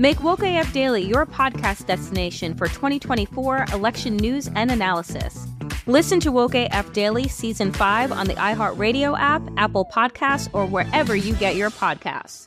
Make 0.00 0.22
Woke 0.22 0.44
AF 0.44 0.72
Daily 0.72 1.02
your 1.02 1.26
podcast 1.26 1.86
destination 1.86 2.54
for 2.54 2.68
2024 2.68 3.66
election 3.72 4.16
news 4.16 4.48
and 4.54 4.70
analysis. 4.70 5.48
Listen 5.86 6.20
to 6.20 6.30
Woke 6.30 6.54
AF 6.54 6.92
Daily 6.92 7.26
Season 7.26 7.72
5 7.72 8.12
on 8.12 8.28
the 8.28 8.34
iHeartRadio 8.34 9.18
app, 9.18 9.42
Apple 9.56 9.84
Podcasts, 9.92 10.48
or 10.52 10.66
wherever 10.66 11.16
you 11.16 11.34
get 11.34 11.56
your 11.56 11.70
podcasts. 11.70 12.46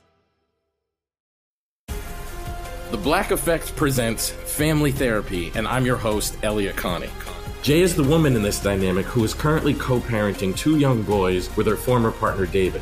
The 2.91 2.97
Black 2.97 3.31
Effect 3.31 3.75
presents 3.75 4.29
Family 4.29 4.93
Therapy, 4.93 5.51
and 5.53 5.67
I'm 5.67 5.85
your 5.85 5.97
host, 5.97 6.37
Elliot 6.43 6.77
Connie. 6.77 7.09
Jay 7.63 7.81
is 7.81 7.97
the 7.97 8.03
woman 8.03 8.37
in 8.37 8.41
this 8.41 8.61
dynamic 8.61 9.05
who 9.07 9.25
is 9.25 9.33
currently 9.33 9.73
co 9.73 9.99
parenting 9.99 10.55
two 10.55 10.77
young 10.77 11.01
boys 11.01 11.53
with 11.57 11.67
her 11.67 11.75
former 11.75 12.11
partner, 12.11 12.45
David. 12.45 12.81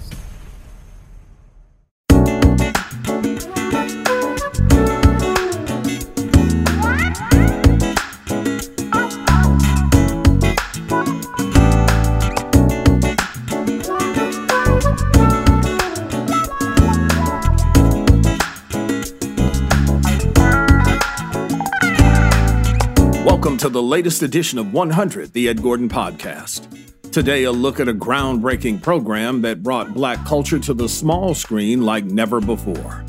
Welcome 23.51 23.67
to 23.67 23.73
the 23.73 23.83
latest 23.83 24.23
edition 24.23 24.57
of 24.59 24.71
100, 24.71 25.33
the 25.33 25.49
Ed 25.49 25.61
Gordon 25.61 25.89
Podcast. 25.89 26.69
Today, 27.11 27.43
a 27.43 27.51
look 27.51 27.81
at 27.81 27.89
a 27.89 27.93
groundbreaking 27.93 28.81
program 28.81 29.41
that 29.41 29.61
brought 29.61 29.93
black 29.93 30.25
culture 30.25 30.57
to 30.59 30.73
the 30.73 30.87
small 30.87 31.35
screen 31.35 31.81
like 31.81 32.05
never 32.05 32.39
before. 32.39 33.03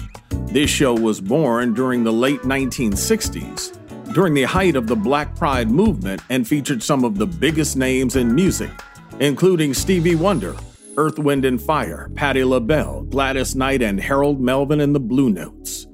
This 0.46 0.68
show 0.68 0.94
was 0.94 1.20
born 1.20 1.74
during 1.74 2.02
the 2.02 2.12
late 2.12 2.40
1960s, 2.40 4.12
during 4.14 4.34
the 4.34 4.42
height 4.42 4.74
of 4.74 4.88
the 4.88 4.96
Black 4.96 5.36
Pride 5.36 5.70
movement, 5.70 6.22
and 6.28 6.46
featured 6.46 6.82
some 6.82 7.04
of 7.04 7.18
the 7.18 7.26
biggest 7.26 7.76
names 7.76 8.16
in 8.16 8.34
music, 8.34 8.72
including 9.20 9.72
Stevie 9.72 10.16
Wonder, 10.16 10.56
Earth, 10.96 11.20
Wind, 11.20 11.44
and 11.44 11.62
Fire, 11.62 12.10
Patti 12.16 12.42
LaBelle, 12.42 13.02
Gladys 13.02 13.54
Knight, 13.54 13.80
and 13.80 14.00
Harold 14.00 14.40
Melvin 14.40 14.80
and 14.80 14.92
the 14.92 14.98
Blue 14.98 15.30
Notes. 15.30 15.86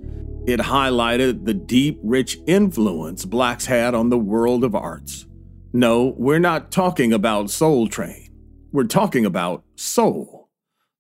It 0.49 0.61
highlighted 0.61 1.45
the 1.45 1.53
deep, 1.53 2.01
rich 2.03 2.39
influence 2.47 3.27
blacks 3.27 3.67
had 3.67 3.95
on 3.95 4.09
the 4.09 4.17
world 4.17 4.65
of 4.65 4.75
arts. 4.75 5.27
No, 5.75 6.15
we're 6.17 6.39
not 6.39 6.73
talking 6.73 7.13
about 7.13 7.51
Soul 7.51 7.87
Train. 7.87 8.31
We're 8.73 8.85
talking 8.85 9.27
about 9.27 9.63
Soul. 9.77 10.49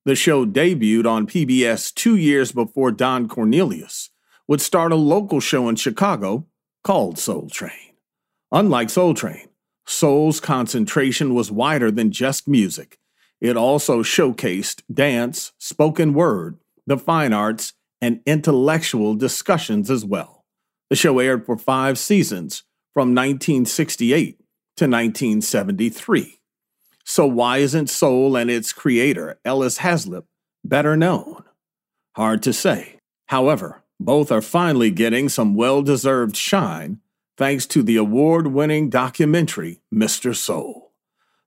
The 0.04 0.14
show 0.14 0.44
debuted 0.44 1.06
on 1.06 1.26
PBS 1.26 1.94
two 1.94 2.14
years 2.14 2.52
before 2.52 2.92
Don 2.92 3.26
Cornelius 3.26 4.10
would 4.46 4.60
start 4.60 4.92
a 4.92 4.96
local 4.96 5.40
show 5.40 5.70
in 5.70 5.76
Chicago 5.76 6.46
called 6.84 7.18
Soul 7.18 7.48
Train. 7.48 7.94
Unlike 8.52 8.90
Soul 8.90 9.14
Train, 9.14 9.48
Soul's 9.86 10.40
concentration 10.40 11.32
was 11.32 11.50
wider 11.50 11.90
than 11.90 12.12
just 12.12 12.48
music. 12.48 12.98
It 13.40 13.56
also 13.56 14.02
showcased 14.02 14.82
dance, 14.92 15.52
spoken 15.56 16.12
word, 16.12 16.58
the 16.86 16.98
fine 16.98 17.32
arts, 17.32 17.72
and 18.00 18.20
intellectual 18.26 19.14
discussions 19.14 19.90
as 19.90 20.04
well. 20.04 20.44
The 20.90 20.96
show 20.96 21.18
aired 21.18 21.44
for 21.44 21.56
five 21.56 21.98
seasons 21.98 22.62
from 22.94 23.14
1968 23.14 24.38
to 24.76 24.84
1973. 24.84 26.40
So, 27.04 27.26
why 27.26 27.58
isn't 27.58 27.88
Soul 27.88 28.36
and 28.36 28.50
its 28.50 28.72
creator, 28.72 29.38
Ellis 29.44 29.78
Haizlip, 29.78 30.24
better 30.64 30.96
known? 30.96 31.44
Hard 32.16 32.42
to 32.42 32.52
say. 32.52 32.98
However, 33.26 33.82
both 34.00 34.30
are 34.30 34.42
finally 34.42 34.90
getting 34.90 35.28
some 35.28 35.54
well 35.54 35.82
deserved 35.82 36.36
shine 36.36 37.00
thanks 37.36 37.66
to 37.66 37.82
the 37.82 37.96
award 37.96 38.48
winning 38.48 38.90
documentary, 38.90 39.80
Mr. 39.94 40.34
Soul. 40.34 40.92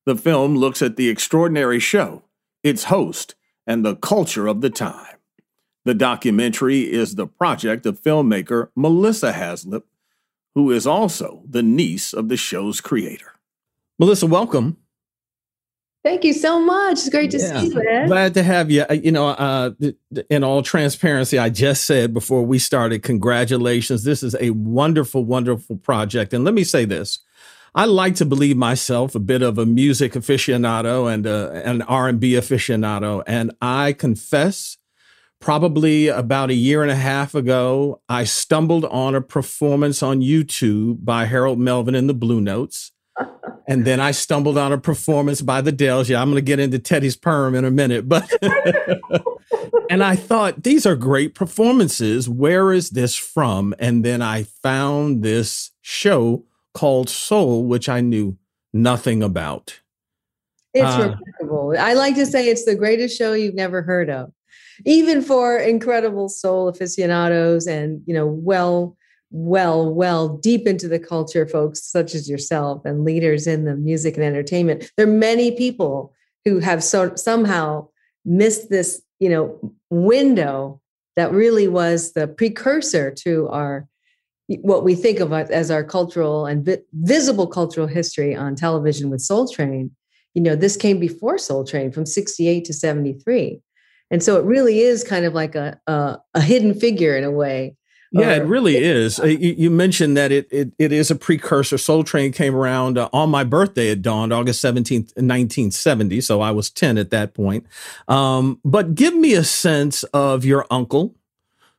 The 0.05 0.15
film 0.15 0.55
looks 0.57 0.81
at 0.81 0.95
the 0.95 1.09
extraordinary 1.09 1.79
show, 1.79 2.23
its 2.63 2.85
host, 2.85 3.35
and 3.67 3.85
the 3.85 3.95
culture 3.95 4.47
of 4.47 4.61
the 4.61 4.69
time. 4.69 5.17
The 5.85 5.93
documentary 5.93 6.81
is 6.91 7.15
the 7.15 7.27
project 7.27 7.85
of 7.85 7.99
filmmaker 8.01 8.69
Melissa 8.75 9.33
Haizlip, 9.33 9.83
who 10.53 10.69
is 10.71 10.85
also 10.85 11.43
the 11.49 11.63
niece 11.63 12.13
of 12.13 12.29
the 12.29 12.37
show's 12.37 12.81
creator. 12.81 13.33
Melissa, 13.97 14.27
welcome. 14.27 14.77
Thank 16.03 16.23
you 16.23 16.33
so 16.33 16.59
much. 16.59 16.93
It's 16.93 17.09
great 17.09 17.29
to 17.31 17.37
Yeah. 17.37 17.61
see 17.61 17.67
you, 17.67 17.81
Ed. 17.87 18.07
Glad 18.07 18.33
to 18.33 18.41
have 18.43 18.71
you. 18.71 18.85
You 18.91 19.11
know, 19.11 19.27
uh, 19.27 19.71
th- 19.79 19.95
th- 20.13 20.25
in 20.31 20.43
all 20.43 20.63
transparency, 20.63 21.37
I 21.37 21.49
just 21.49 21.83
said 21.85 22.11
before 22.13 22.43
we 22.43 22.57
started, 22.57 23.03
congratulations. 23.03 24.03
This 24.03 24.23
is 24.23 24.35
a 24.39 24.49
wonderful, 24.49 25.23
wonderful 25.23 25.77
project. 25.77 26.33
And 26.33 26.43
let 26.43 26.55
me 26.55 26.63
say 26.63 26.85
this. 26.85 27.19
I 27.75 27.85
like 27.85 28.15
to 28.15 28.25
believe 28.25 28.57
myself 28.57 29.13
a 29.13 29.19
bit 29.19 29.43
of 29.43 29.57
a 29.59 29.65
music 29.65 30.13
aficionado 30.13 31.11
and 31.11 31.25
uh, 31.27 31.51
an 31.63 31.83
R&B 31.83 32.33
aficionado. 32.33 33.23
And 33.27 33.51
I 33.61 33.93
confess, 33.93 34.77
probably 35.41 36.07
about 36.07 36.49
a 36.49 36.53
year 36.53 36.81
and 36.83 36.91
a 36.91 36.95
half 36.95 37.35
ago, 37.35 37.99
I 38.07 38.23
stumbled 38.23 38.85
on 38.85 39.15
a 39.15 39.21
performance 39.21 40.01
on 40.01 40.21
YouTube 40.21 41.03
by 41.03 41.25
Harold 41.25 41.59
Melvin 41.59 41.95
and 41.95 42.07
the 42.07 42.13
Blue 42.13 42.39
Notes. 42.39 42.91
And 43.67 43.85
then 43.85 43.99
I 43.99 44.11
stumbled 44.11 44.57
on 44.57 44.71
a 44.71 44.77
performance 44.77 45.41
by 45.41 45.61
the 45.61 45.71
Dells. 45.71 46.09
Yeah, 46.09 46.21
I'm 46.21 46.29
going 46.29 46.35
to 46.37 46.41
get 46.41 46.59
into 46.59 46.79
Teddy's 46.79 47.15
Perm 47.15 47.55
in 47.55 47.65
a 47.65 47.71
minute, 47.71 48.07
but 48.07 48.29
and 49.89 50.03
I 50.03 50.15
thought 50.15 50.63
these 50.63 50.85
are 50.85 50.95
great 50.95 51.35
performances. 51.35 52.27
Where 52.27 52.71
is 52.73 52.91
this 52.91 53.15
from? 53.15 53.73
And 53.79 54.03
then 54.03 54.21
I 54.21 54.43
found 54.43 55.23
this 55.23 55.71
show 55.81 56.43
called 56.73 57.09
Soul, 57.09 57.65
which 57.65 57.87
I 57.89 58.01
knew 58.01 58.37
nothing 58.73 59.21
about. 59.23 59.79
It's 60.73 60.83
Uh, 60.83 61.15
remarkable. 61.39 61.75
I 61.79 61.93
like 61.93 62.15
to 62.15 62.25
say 62.25 62.47
it's 62.47 62.65
the 62.65 62.75
greatest 62.75 63.17
show 63.17 63.33
you've 63.33 63.55
never 63.55 63.81
heard 63.81 64.09
of, 64.09 64.31
even 64.85 65.21
for 65.21 65.57
incredible 65.57 66.29
soul 66.29 66.67
aficionados 66.67 67.67
and 67.67 68.01
you 68.05 68.13
know 68.13 68.27
well 68.27 68.97
well, 69.31 69.91
well 69.91 70.27
deep 70.27 70.67
into 70.67 70.87
the 70.87 70.99
culture, 70.99 71.47
folks 71.47 71.83
such 71.83 72.13
as 72.13 72.29
yourself 72.29 72.83
and 72.85 73.05
leaders 73.05 73.47
in 73.47 73.63
the 73.63 73.75
music 73.75 74.15
and 74.15 74.25
entertainment. 74.25 74.91
There 74.97 75.07
are 75.07 75.11
many 75.11 75.51
people 75.51 76.13
who 76.43 76.59
have 76.59 76.83
so, 76.83 77.15
somehow 77.15 77.87
missed 78.25 78.69
this, 78.69 79.01
you 79.19 79.29
know, 79.29 79.73
window 79.89 80.81
that 81.15 81.31
really 81.31 81.67
was 81.67 82.13
the 82.13 82.27
precursor 82.27 83.11
to 83.11 83.47
our 83.49 83.87
what 84.63 84.83
we 84.83 84.95
think 84.95 85.21
of 85.21 85.31
as 85.31 85.71
our 85.71 85.83
cultural 85.83 86.45
and 86.45 86.65
vi- 86.65 86.79
visible 86.91 87.47
cultural 87.47 87.87
history 87.87 88.35
on 88.35 88.53
television 88.53 89.09
with 89.09 89.21
Soul 89.21 89.47
Train. 89.47 89.91
You 90.33 90.41
know, 90.41 90.57
this 90.57 90.75
came 90.75 90.99
before 90.99 91.37
Soul 91.37 91.63
Train 91.63 91.89
from 91.89 92.05
68 92.05 92.65
to 92.65 92.73
73. 92.73 93.61
And 94.11 94.21
so 94.21 94.37
it 94.37 94.43
really 94.43 94.81
is 94.81 95.03
kind 95.03 95.25
of 95.25 95.33
like 95.33 95.55
a, 95.55 95.79
a, 95.87 96.19
a 96.35 96.41
hidden 96.41 96.73
figure 96.73 97.17
in 97.17 97.23
a 97.23 97.31
way 97.31 97.75
yeah, 98.11 98.33
it 98.33 98.43
really 98.43 98.75
is. 98.75 99.19
Uh, 99.19 99.27
you, 99.27 99.69
mentioned 99.69 100.17
that 100.17 100.33
it, 100.33 100.47
it 100.51 100.73
it 100.77 100.91
is 100.91 101.09
a 101.11 101.15
precursor. 101.15 101.77
Soul 101.77 102.03
Train 102.03 102.33
came 102.33 102.53
around 102.53 102.97
uh, 102.97 103.07
on 103.13 103.29
my 103.29 103.45
birthday. 103.45 103.87
It 103.89 104.01
dawned 104.01 104.33
August 104.33 104.61
17th, 104.63 105.15
1970. 105.15 106.19
So 106.19 106.41
I 106.41 106.51
was 106.51 106.69
10 106.69 106.97
at 106.97 107.09
that 107.11 107.33
point. 107.33 107.65
Um, 108.09 108.59
but 108.65 108.95
give 108.95 109.15
me 109.15 109.33
a 109.33 109.45
sense 109.45 110.03
of 110.03 110.43
your 110.43 110.65
uncle, 110.69 111.15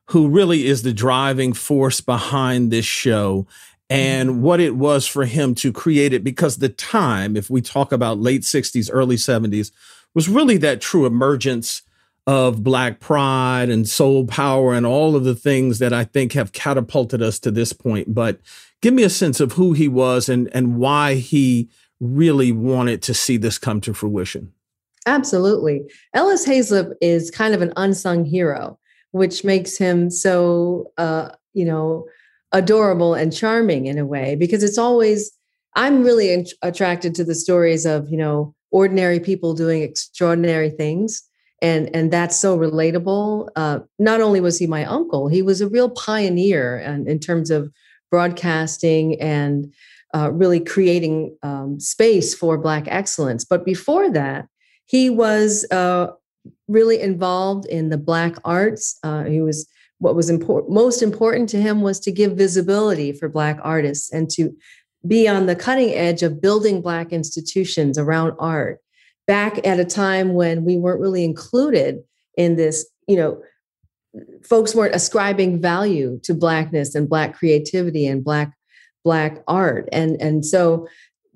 who 0.07 0.27
really 0.27 0.65
is 0.65 0.81
the 0.81 0.93
driving 0.93 1.53
force 1.53 2.01
behind 2.01 2.71
this 2.71 2.85
show 2.85 3.45
and 3.87 4.29
mm-hmm. 4.29 4.41
what 4.41 4.59
it 4.59 4.75
was 4.75 5.05
for 5.05 5.25
him 5.25 5.53
to 5.55 5.71
create 5.71 6.13
it. 6.13 6.23
Because 6.23 6.57
the 6.57 6.69
time, 6.69 7.37
if 7.37 7.51
we 7.51 7.61
talk 7.61 7.91
about 7.91 8.17
late 8.17 8.41
60s, 8.41 8.89
early 8.91 9.17
70s, 9.17 9.71
was 10.15 10.27
really 10.27 10.57
that 10.57 10.81
true 10.81 11.05
emergence 11.05 11.83
of 12.25 12.63
black 12.63 12.99
pride 12.99 13.69
and 13.69 13.87
soul 13.87 14.25
power 14.25 14.73
and 14.73 14.85
all 14.85 15.15
of 15.15 15.23
the 15.23 15.35
things 15.35 15.79
that 15.79 15.91
I 15.91 16.05
think 16.05 16.33
have 16.33 16.53
catapulted 16.53 17.21
us 17.21 17.37
to 17.39 17.51
this 17.51 17.73
point. 17.73 18.13
But 18.13 18.39
give 18.81 18.93
me 18.93 19.03
a 19.03 19.09
sense 19.09 19.39
of 19.39 19.53
who 19.53 19.73
he 19.73 19.87
was 19.87 20.29
and, 20.29 20.49
and 20.55 20.77
why 20.77 21.15
he 21.15 21.69
really 21.99 22.51
wanted 22.51 23.01
to 23.03 23.13
see 23.13 23.37
this 23.37 23.57
come 23.57 23.81
to 23.81 23.93
fruition. 23.93 24.53
Absolutely. 25.05 25.83
Ellis 26.13 26.47
Haizlip 26.47 26.93
is 27.01 27.29
kind 27.29 27.53
of 27.53 27.61
an 27.61 27.73
unsung 27.75 28.23
hero, 28.23 28.79
which 29.11 29.43
makes 29.43 29.77
him 29.77 30.09
so, 30.09 30.91
uh, 30.97 31.29
you 31.53 31.65
know, 31.65 32.05
adorable 32.53 33.13
and 33.13 33.35
charming 33.35 33.87
in 33.87 33.97
a 33.97 34.05
way 34.05 34.35
because 34.35 34.63
it's 34.63 34.77
always, 34.77 35.31
I'm 35.75 36.03
really 36.03 36.45
attracted 36.61 37.15
to 37.15 37.25
the 37.25 37.35
stories 37.35 37.85
of, 37.85 38.09
you 38.09 38.17
know, 38.17 38.55
ordinary 38.71 39.19
people 39.19 39.53
doing 39.53 39.81
extraordinary 39.81 40.69
things 40.69 41.23
and 41.63 41.89
and 41.95 42.11
that's 42.11 42.37
so 42.37 42.57
relatable. 42.57 43.49
Uh, 43.55 43.79
not 43.97 44.21
only 44.21 44.41
was 44.41 44.59
he 44.59 44.67
my 44.67 44.85
uncle, 44.85 45.29
he 45.29 45.41
was 45.41 45.61
a 45.61 45.69
real 45.69 45.89
pioneer 45.89 46.77
in, 46.77 47.07
in 47.07 47.19
terms 47.19 47.49
of 47.49 47.71
broadcasting 48.11 49.19
and 49.19 49.73
uh, 50.13 50.29
really 50.31 50.59
creating 50.59 51.35
um, 51.41 51.79
space 51.79 52.35
for 52.35 52.57
Black 52.57 52.83
excellence. 52.87 53.45
But 53.45 53.65
before 53.65 54.11
that, 54.11 54.45
he 54.85 55.09
was 55.09 55.65
uh, 55.71 56.07
really 56.67 56.99
involved 56.99 57.65
in 57.65 57.89
the 57.89 57.97
Black 57.97 58.35
arts. 58.43 58.99
Uh, 59.01 59.23
he 59.23 59.41
was 59.41 59.67
what 59.99 60.15
was 60.15 60.29
most 60.67 61.01
important 61.01 61.47
to 61.49 61.61
him 61.61 61.81
was 61.81 61.97
to 62.01 62.11
give 62.11 62.33
visibility 62.33 63.13
for 63.13 63.29
Black 63.29 63.57
artists 63.63 64.11
and 64.11 64.29
to 64.31 64.53
be 65.07 65.29
on 65.29 65.45
the 65.45 65.55
cutting 65.55 65.91
edge 65.93 66.23
of 66.23 66.41
building 66.41 66.81
Black 66.81 67.13
institutions 67.13 67.97
around 67.97 68.33
art 68.37 68.79
back 69.27 69.65
at 69.65 69.79
a 69.79 69.85
time 69.85 70.33
when 70.33 70.65
we 70.65 70.77
weren't 70.77 70.99
really 70.99 71.23
included 71.23 72.03
in 72.37 72.55
this, 72.55 72.85
you 73.07 73.15
know, 73.15 73.41
folks 74.43 74.75
weren't 74.75 74.95
ascribing 74.95 75.61
value 75.61 76.19
to 76.23 76.33
blackness 76.33 76.95
and 76.95 77.09
black 77.09 77.33
creativity 77.33 78.05
and 78.05 78.23
black 78.23 78.53
black 79.03 79.43
art. 79.47 79.87
And 79.91 80.19
and 80.21 80.45
so 80.45 80.87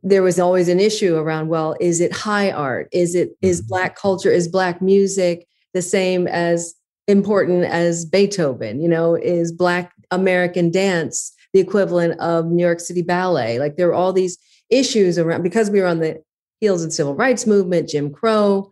there 0.04 0.24
was 0.24 0.40
always 0.40 0.70
an 0.70 0.80
issue 0.80 1.16
around 1.16 1.50
well 1.50 1.76
is 1.80 2.00
it 2.00 2.14
high 2.14 2.52
art? 2.52 2.88
Is 2.92 3.16
it 3.16 3.32
is 3.42 3.62
mm-hmm. 3.62 3.70
black 3.70 3.96
culture 3.96 4.32
is 4.32 4.48
black 4.48 4.82
music 4.82 5.48
the 5.74 5.82
same 5.82 6.28
as 6.28 6.76
important 7.08 7.66
as 7.66 8.06
beethoven? 8.06 8.82
You 8.82 8.90
know 8.90 9.16
is 9.16 9.52
black 9.52 9.94
american 10.12 10.72
dance 10.72 11.34
the 11.54 11.60
equivalent 11.60 12.20
of 12.20 12.46
new 12.48 12.64
york 12.64 12.80
city 12.80 13.02
ballet? 13.02 13.60
Like 13.60 13.76
there 13.76 13.88
were 13.88 13.94
all 13.94 14.14
these 14.14 14.38
issues 14.70 15.18
around 15.18 15.44
because 15.44 15.70
we 15.70 15.80
were 15.80 15.88
on 15.88 16.00
the 16.00 16.22
heels 16.60 16.84
of 16.84 16.94
civil 16.94 17.16
rights 17.16 17.46
movement, 17.46 17.90
Jim 17.90 18.12
Crow. 18.12 18.72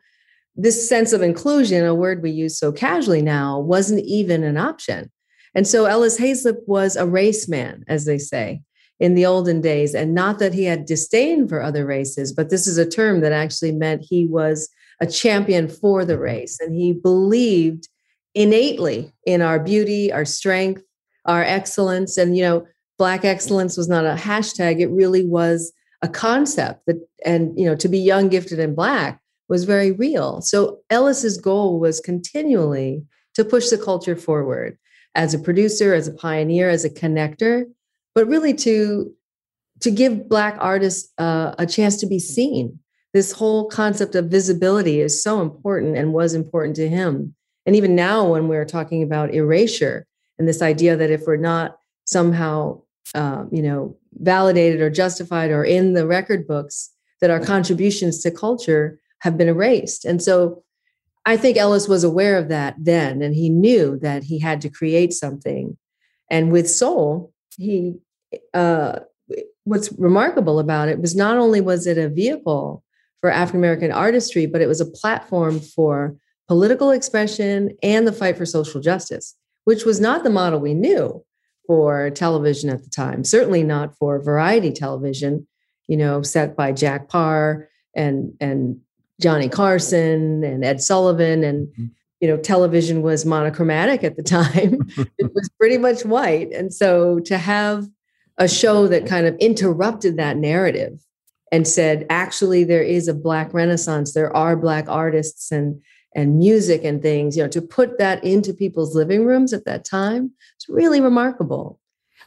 This 0.55 0.87
sense 0.87 1.11
of 1.13 1.21
inclusion, 1.21 1.85
a 1.85 1.93
word 1.93 2.23
we 2.23 2.31
use 2.31 2.57
so 2.57 2.71
casually 2.71 3.21
now, 3.21 3.59
wasn't 3.59 4.05
even 4.05 4.43
an 4.43 4.57
option. 4.57 5.11
And 5.53 5.67
so 5.67 5.85
Ellis 5.85 6.19
Haizlip 6.19 6.59
was 6.67 6.95
a 6.95 7.05
race 7.05 7.47
man, 7.47 7.83
as 7.87 8.05
they 8.05 8.17
say 8.17 8.61
in 8.99 9.15
the 9.15 9.25
olden 9.25 9.61
days. 9.61 9.93
And 9.93 10.13
not 10.13 10.39
that 10.39 10.53
he 10.53 10.63
had 10.63 10.85
disdain 10.85 11.47
for 11.47 11.61
other 11.61 11.85
races, 11.85 12.31
but 12.31 12.49
this 12.49 12.67
is 12.67 12.77
a 12.77 12.89
term 12.89 13.21
that 13.21 13.33
actually 13.33 13.73
meant 13.73 14.05
he 14.07 14.25
was 14.25 14.69
a 15.01 15.07
champion 15.07 15.67
for 15.67 16.05
the 16.05 16.17
race. 16.17 16.59
And 16.59 16.73
he 16.73 16.93
believed 16.93 17.89
innately 18.33 19.13
in 19.25 19.41
our 19.41 19.59
beauty, 19.59 20.11
our 20.11 20.25
strength, 20.25 20.83
our 21.25 21.43
excellence. 21.43 22.17
And, 22.17 22.37
you 22.37 22.43
know, 22.43 22.67
Black 22.97 23.25
excellence 23.25 23.75
was 23.75 23.89
not 23.89 24.05
a 24.05 24.15
hashtag, 24.15 24.79
it 24.79 24.87
really 24.87 25.25
was 25.25 25.73
a 26.01 26.07
concept 26.07 26.85
that 26.87 26.97
and 27.25 27.57
you 27.57 27.65
know 27.65 27.75
to 27.75 27.87
be 27.87 27.99
young 27.99 28.29
gifted 28.29 28.59
and 28.59 28.75
black 28.75 29.19
was 29.47 29.63
very 29.63 29.91
real. 29.91 30.41
So 30.41 30.79
ellis's 30.89 31.37
goal 31.37 31.79
was 31.79 31.99
continually 31.99 33.03
to 33.35 33.45
push 33.45 33.69
the 33.69 33.77
culture 33.77 34.15
forward 34.15 34.77
as 35.13 35.33
a 35.33 35.39
producer 35.39 35.93
as 35.93 36.07
a 36.07 36.13
pioneer 36.13 36.69
as 36.69 36.83
a 36.85 36.89
connector 36.89 37.65
but 38.15 38.27
really 38.27 38.53
to 38.53 39.13
to 39.81 39.91
give 39.91 40.29
black 40.29 40.55
artists 40.59 41.11
uh, 41.17 41.53
a 41.59 41.65
chance 41.65 41.97
to 41.97 42.07
be 42.07 42.17
seen. 42.17 42.79
This 43.13 43.33
whole 43.33 43.67
concept 43.67 44.15
of 44.15 44.25
visibility 44.25 45.01
is 45.01 45.21
so 45.21 45.41
important 45.41 45.97
and 45.97 46.13
was 46.13 46.33
important 46.33 46.75
to 46.77 46.89
him. 46.89 47.35
And 47.65 47.75
even 47.75 47.95
now 47.95 48.25
when 48.25 48.47
we're 48.47 48.65
talking 48.65 49.03
about 49.03 49.33
erasure 49.33 50.05
and 50.39 50.47
this 50.47 50.61
idea 50.61 50.95
that 50.95 51.09
if 51.09 51.23
we're 51.27 51.37
not 51.37 51.77
somehow 52.05 52.81
um, 53.13 53.49
you 53.51 53.61
know 53.61 53.97
validated 54.17 54.81
or 54.81 54.89
justified 54.89 55.51
or 55.51 55.63
in 55.63 55.93
the 55.93 56.07
record 56.07 56.47
books 56.47 56.91
that 57.21 57.29
our 57.29 57.39
contributions 57.39 58.21
to 58.21 58.31
culture 58.31 58.99
have 59.19 59.37
been 59.37 59.47
erased. 59.47 60.05
And 60.05 60.21
so 60.21 60.63
I 61.25 61.37
think 61.37 61.57
Ellis 61.57 61.87
was 61.87 62.03
aware 62.03 62.37
of 62.37 62.49
that 62.49 62.75
then, 62.77 63.21
and 63.21 63.33
he 63.33 63.49
knew 63.49 63.97
that 63.99 64.23
he 64.23 64.39
had 64.39 64.61
to 64.61 64.69
create 64.69 65.13
something. 65.13 65.77
And 66.29 66.51
with 66.51 66.69
Soul, 66.69 67.33
he 67.57 67.95
uh, 68.53 68.99
what's 69.63 69.91
remarkable 69.93 70.59
about 70.59 70.89
it 70.89 70.99
was 70.99 71.15
not 71.15 71.37
only 71.37 71.61
was 71.61 71.87
it 71.87 71.97
a 71.97 72.09
vehicle 72.09 72.83
for 73.21 73.31
African 73.31 73.59
American 73.59 73.91
artistry, 73.91 74.45
but 74.45 74.61
it 74.61 74.67
was 74.67 74.81
a 74.81 74.85
platform 74.85 75.59
for 75.59 76.15
political 76.47 76.91
expression 76.91 77.75
and 77.81 78.07
the 78.07 78.13
fight 78.13 78.37
for 78.37 78.45
social 78.45 78.79
justice, 78.79 79.35
which 79.63 79.83
was 79.83 79.99
not 79.99 80.23
the 80.23 80.29
model 80.29 80.59
we 80.59 80.75
knew 80.75 81.24
for 81.67 82.09
television 82.11 82.69
at 82.69 82.83
the 82.83 82.89
time, 82.89 83.23
certainly 83.23 83.63
not 83.63 83.95
for 83.97 84.21
variety 84.21 84.71
television, 84.71 85.47
you 85.87 85.97
know, 85.97 86.21
set 86.21 86.55
by 86.55 86.71
Jack 86.71 87.09
Parr 87.09 87.69
and 87.95 88.33
and 88.39 88.79
Johnny 89.21 89.49
Carson 89.49 90.43
and 90.43 90.65
Ed 90.65 90.81
Sullivan 90.81 91.43
and 91.43 91.67
mm-hmm. 91.67 91.85
you 92.19 92.27
know 92.27 92.37
television 92.37 93.01
was 93.01 93.25
monochromatic 93.25 94.03
at 94.03 94.15
the 94.15 94.23
time. 94.23 94.79
it 95.17 95.33
was 95.33 95.49
pretty 95.59 95.77
much 95.77 96.05
white 96.05 96.51
and 96.51 96.73
so 96.73 97.19
to 97.21 97.37
have 97.37 97.87
a 98.37 98.47
show 98.47 98.87
that 98.87 99.07
kind 99.07 99.25
of 99.25 99.35
interrupted 99.37 100.17
that 100.17 100.37
narrative 100.37 100.99
and 101.51 101.67
said 101.67 102.05
actually 102.09 102.63
there 102.63 102.83
is 102.83 103.07
a 103.07 103.13
black 103.13 103.53
renaissance 103.53 104.13
there 104.13 104.35
are 104.35 104.57
black 104.57 104.89
artists 104.89 105.51
and 105.51 105.81
and 106.15 106.39
music 106.39 106.83
and 106.83 107.01
things, 107.01 107.35
you 107.35 107.43
know, 107.43 107.49
to 107.49 107.61
put 107.61 107.99
that 107.99 108.23
into 108.23 108.53
people's 108.53 108.95
living 108.95 109.25
rooms 109.25 109.53
at 109.53 109.65
that 109.65 109.83
time, 109.83 110.31
it's 110.55 110.69
really 110.69 111.01
remarkable. 111.01 111.79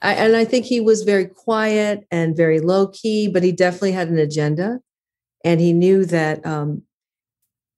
I, 0.03 0.13
and 0.13 0.37
I 0.37 0.45
think 0.45 0.67
he 0.67 0.81
was 0.81 1.03
very 1.03 1.27
quiet 1.27 2.07
and 2.11 2.37
very 2.37 2.61
low 2.61 2.89
key, 2.89 3.29
but 3.29 3.43
he 3.43 3.51
definitely 3.51 3.93
had 3.93 4.09
an 4.09 4.19
agenda. 4.19 4.81
And 5.45 5.61
he 5.61 5.73
knew 5.73 6.05
that 6.05 6.45
um, 6.47 6.83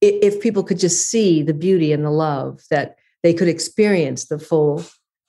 if 0.00 0.40
people 0.40 0.64
could 0.64 0.78
just 0.78 1.06
see 1.06 1.42
the 1.42 1.54
beauty 1.54 1.92
and 1.92 2.04
the 2.04 2.10
love, 2.10 2.60
that 2.70 2.96
they 3.22 3.32
could 3.32 3.48
experience 3.48 4.26
the 4.26 4.38
full 4.38 4.84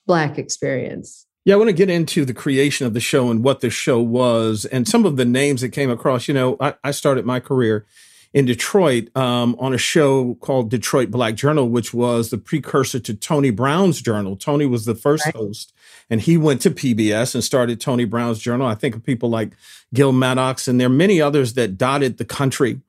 Black 0.07 0.37
experience. 0.37 1.27
Yeah, 1.45 1.55
I 1.55 1.57
want 1.57 1.69
to 1.69 1.73
get 1.73 1.89
into 1.89 2.25
the 2.25 2.33
creation 2.33 2.85
of 2.87 2.93
the 2.93 2.99
show 2.99 3.29
and 3.29 3.43
what 3.43 3.61
the 3.61 3.69
show 3.69 3.99
was 4.01 4.65
and 4.65 4.87
some 4.87 5.05
of 5.05 5.15
the 5.15 5.25
names 5.25 5.61
that 5.61 5.69
came 5.69 5.89
across. 5.89 6.27
You 6.27 6.33
know, 6.33 6.57
I, 6.59 6.73
I 6.83 6.91
started 6.91 7.25
my 7.25 7.39
career 7.39 7.85
in 8.33 8.45
Detroit 8.45 9.15
um, 9.15 9.55
on 9.59 9.73
a 9.73 9.77
show 9.77 10.35
called 10.35 10.69
Detroit 10.69 11.11
Black 11.11 11.35
Journal, 11.35 11.69
which 11.69 11.93
was 11.93 12.29
the 12.29 12.37
precursor 12.37 12.99
to 12.99 13.13
Tony 13.13 13.49
Brown's 13.49 14.01
Journal. 14.01 14.35
Tony 14.37 14.65
was 14.65 14.85
the 14.85 14.95
first 14.95 15.25
right. 15.25 15.35
host, 15.35 15.73
and 16.09 16.21
he 16.21 16.37
went 16.37 16.61
to 16.61 16.71
PBS 16.71 17.35
and 17.35 17.43
started 17.43 17.81
Tony 17.81 18.05
Brown's 18.05 18.39
Journal. 18.39 18.67
I 18.67 18.75
think 18.75 18.95
of 18.95 19.03
people 19.03 19.29
like 19.29 19.51
Gil 19.93 20.13
Maddox, 20.13 20.67
and 20.67 20.79
there 20.79 20.87
are 20.87 20.89
many 20.89 21.21
others 21.21 21.55
that 21.55 21.77
dotted 21.77 22.17
the 22.17 22.25
country 22.25 22.79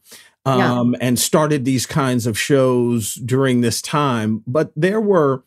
um, 0.45 0.93
yeah. 0.93 0.99
and 1.01 1.19
started 1.19 1.65
these 1.65 1.87
kinds 1.87 2.27
of 2.27 2.39
shows 2.39 3.15
during 3.15 3.61
this 3.61 3.83
time. 3.83 4.43
But 4.47 4.71
there 4.77 5.01
were 5.01 5.43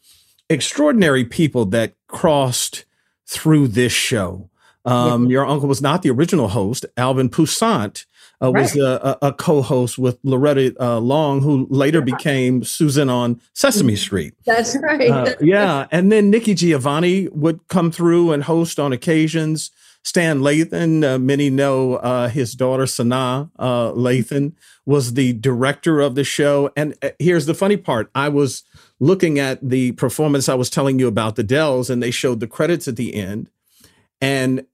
extraordinary 0.49 1.23
people 1.23 1.65
that 1.67 1.93
crossed 2.07 2.85
through 3.25 3.69
this 3.69 3.93
show. 3.93 4.49
Um, 4.83 5.23
yeah. 5.23 5.29
Your 5.29 5.45
uncle 5.45 5.67
was 5.67 5.81
not 5.81 6.03
the 6.03 6.11
original 6.11 6.49
host. 6.49 6.85
Alvin 6.95 7.29
Poussaint 7.29 8.05
uh, 8.41 8.51
right. 8.51 8.61
was 8.61 8.75
a, 8.75 9.17
a, 9.21 9.33
co-host 9.33 9.97
with 9.97 10.19
Loretta 10.23 10.75
uh, 10.79 10.99
Long, 10.99 11.41
who 11.41 11.67
later 11.69 12.01
became 12.01 12.63
Susan 12.63 13.09
on 13.09 13.39
Sesame 13.53 13.93
mm-hmm. 13.93 13.97
Street. 13.97 14.33
That's 14.45 14.75
right. 14.77 15.09
Uh, 15.09 15.33
yeah, 15.41 15.87
and 15.91 16.11
then 16.11 16.29
Nikki 16.29 16.53
Giovanni 16.53 17.27
would 17.29 17.67
come 17.67 17.91
through 17.91 18.31
and 18.31 18.43
host 18.43 18.79
on 18.79 18.93
occasions. 18.93 19.71
Stan 20.03 20.41
Lathan, 20.41 21.03
uh, 21.03 21.17
many 21.17 21.49
know 21.49 21.95
uh, 21.95 22.29
his 22.29 22.53
daughter 22.53 22.83
Sanaa 22.83 23.49
uh, 23.57 23.91
Lathan 23.93 24.53
was 24.85 25.15
the 25.15 25.33
director 25.33 25.99
of 25.99 26.13
the 26.13 26.23
show. 26.23 26.69
And 26.75 26.93
here's 27.17 27.47
the 27.47 27.55
funny 27.55 27.77
part: 27.77 28.11
I 28.13 28.29
was 28.29 28.63
looking 28.99 29.39
at 29.39 29.67
the 29.67 29.93
performance 29.93 30.47
I 30.47 30.55
was 30.55 30.69
telling 30.69 30.99
you 30.99 31.07
about 31.07 31.35
the 31.37 31.43
Dells, 31.43 31.89
and 31.89 32.03
they 32.03 32.11
showed 32.11 32.39
the 32.39 32.47
credits 32.47 32.87
at 32.87 32.97
the 32.97 33.15
end. 33.15 33.49
And 34.21 34.65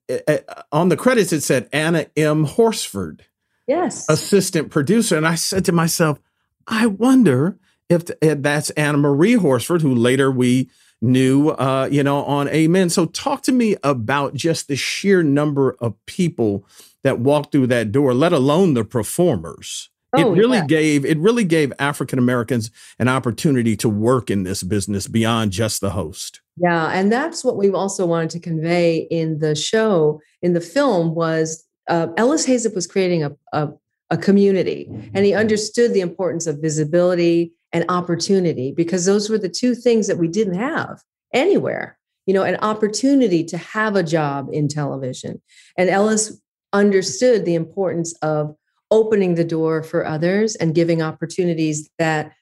on 0.70 0.88
the 0.88 0.96
credits, 0.96 1.32
it 1.32 1.40
said 1.42 1.68
Anna 1.72 2.06
M. 2.16 2.44
Horsford 2.44 3.24
yes. 3.72 4.08
assistant 4.08 4.70
producer. 4.70 5.16
And 5.16 5.26
i 5.26 5.34
said 5.34 5.64
to 5.66 5.72
myself 5.72 6.18
i 6.66 6.86
wonder 6.86 7.58
if, 7.88 8.04
if 8.20 8.42
that's 8.42 8.70
anna 8.70 8.98
maria 8.98 9.38
horsford 9.38 9.82
who 9.82 9.94
later 9.94 10.30
we 10.30 10.70
knew 11.02 11.50
uh, 11.50 11.88
you 11.90 12.02
know 12.02 12.24
on 12.24 12.48
amen. 12.48 12.88
So 12.88 13.06
talk 13.06 13.42
to 13.42 13.52
me 13.52 13.76
about 13.82 14.34
just 14.34 14.68
the 14.68 14.76
sheer 14.76 15.22
number 15.22 15.76
of 15.80 15.94
people 16.06 16.64
that 17.02 17.18
walked 17.18 17.52
through 17.52 17.66
that 17.66 17.92
door 17.92 18.14
let 18.14 18.32
alone 18.32 18.74
the 18.74 18.84
performers. 18.84 19.90
Oh, 20.14 20.20
it 20.20 20.38
really 20.38 20.58
yeah. 20.58 20.66
gave 20.66 21.04
it 21.04 21.18
really 21.18 21.44
gave 21.44 21.72
african 21.78 22.18
americans 22.18 22.70
an 22.98 23.08
opportunity 23.08 23.76
to 23.78 23.88
work 23.88 24.30
in 24.30 24.42
this 24.42 24.62
business 24.62 25.08
beyond 25.08 25.52
just 25.52 25.80
the 25.80 25.90
host. 25.90 26.40
Yeah 26.56 26.88
and 26.88 27.10
that's 27.10 27.42
what 27.42 27.56
we 27.56 27.70
also 27.70 28.06
wanted 28.06 28.30
to 28.30 28.40
convey 28.40 29.08
in 29.10 29.40
the 29.40 29.54
show 29.54 30.20
in 30.42 30.52
the 30.52 30.60
film 30.60 31.14
was 31.14 31.64
uh, 31.92 32.08
Ellis 32.16 32.46
Haizlip 32.46 32.74
was 32.74 32.86
creating 32.86 33.22
a, 33.22 33.32
a, 33.52 33.68
a 34.08 34.16
community, 34.16 34.88
and 35.12 35.26
he 35.26 35.34
understood 35.34 35.92
the 35.92 36.00
importance 36.00 36.46
of 36.46 36.58
visibility 36.58 37.52
and 37.70 37.84
opportunity 37.90 38.72
because 38.72 39.04
those 39.04 39.28
were 39.28 39.36
the 39.36 39.48
two 39.48 39.74
things 39.74 40.06
that 40.06 40.16
we 40.16 40.26
didn't 40.26 40.54
have 40.54 41.02
anywhere. 41.34 41.98
You 42.24 42.32
know, 42.32 42.44
an 42.44 42.56
opportunity 42.62 43.44
to 43.44 43.58
have 43.58 43.94
a 43.94 44.02
job 44.02 44.48
in 44.52 44.68
television. 44.68 45.42
And 45.76 45.90
Ellis 45.90 46.40
understood 46.72 47.44
the 47.44 47.54
importance 47.54 48.14
of 48.22 48.56
opening 48.90 49.34
the 49.34 49.44
door 49.44 49.82
for 49.82 50.06
others 50.06 50.54
and 50.56 50.74
giving 50.74 51.02
opportunities 51.02 51.90
that 51.98 52.32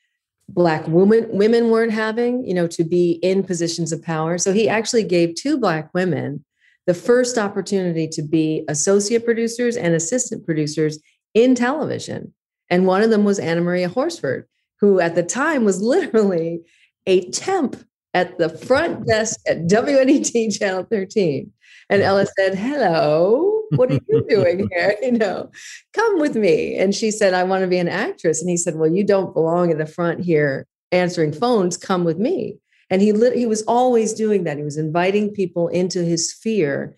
black 0.48 0.86
women 0.86 1.26
women 1.30 1.70
weren't 1.70 1.92
having 1.92 2.44
you 2.44 2.52
know 2.52 2.66
to 2.66 2.82
be 2.82 3.12
in 3.22 3.44
positions 3.44 3.92
of 3.92 4.02
power 4.02 4.36
so 4.36 4.52
he 4.52 4.68
actually 4.68 5.04
gave 5.04 5.32
two 5.36 5.56
black 5.56 5.94
women 5.94 6.44
the 6.86 6.94
first 6.94 7.38
opportunity 7.38 8.08
to 8.08 8.22
be 8.22 8.64
associate 8.68 9.24
producers 9.24 9.76
and 9.76 9.94
assistant 9.94 10.44
producers 10.44 10.98
in 11.34 11.54
television. 11.54 12.34
And 12.68 12.86
one 12.86 13.02
of 13.02 13.10
them 13.10 13.24
was 13.24 13.38
Anna 13.38 13.60
Maria 13.60 13.88
Horsford, 13.88 14.46
who 14.80 15.00
at 15.00 15.14
the 15.14 15.22
time 15.22 15.64
was 15.64 15.82
literally 15.82 16.60
a 17.06 17.28
temp 17.30 17.76
at 18.14 18.38
the 18.38 18.48
front 18.48 19.06
desk 19.06 19.40
at 19.46 19.66
WNET 19.66 20.58
Channel 20.58 20.84
13. 20.90 21.52
And 21.90 22.02
Ella 22.02 22.26
said, 22.38 22.54
Hello, 22.54 23.62
what 23.76 23.90
are 23.90 23.98
you 24.08 24.26
doing 24.28 24.68
here? 24.72 24.96
You 25.02 25.12
know, 25.12 25.50
come 25.92 26.20
with 26.20 26.36
me. 26.36 26.76
And 26.76 26.94
she 26.94 27.10
said, 27.10 27.34
I 27.34 27.42
want 27.42 27.62
to 27.62 27.68
be 27.68 27.78
an 27.78 27.88
actress. 27.88 28.40
And 28.40 28.50
he 28.50 28.56
said, 28.56 28.76
Well, 28.76 28.90
you 28.90 29.04
don't 29.04 29.34
belong 29.34 29.70
at 29.70 29.78
the 29.78 29.86
front 29.86 30.20
here 30.20 30.66
answering 30.92 31.32
phones. 31.32 31.76
Come 31.76 32.04
with 32.04 32.18
me. 32.18 32.58
And 32.90 33.00
he 33.00 33.12
lit, 33.12 33.36
he 33.36 33.46
was 33.46 33.62
always 33.62 34.12
doing 34.12 34.44
that. 34.44 34.56
He 34.56 34.64
was 34.64 34.76
inviting 34.76 35.30
people 35.30 35.68
into 35.68 36.02
his 36.04 36.32
sphere, 36.32 36.96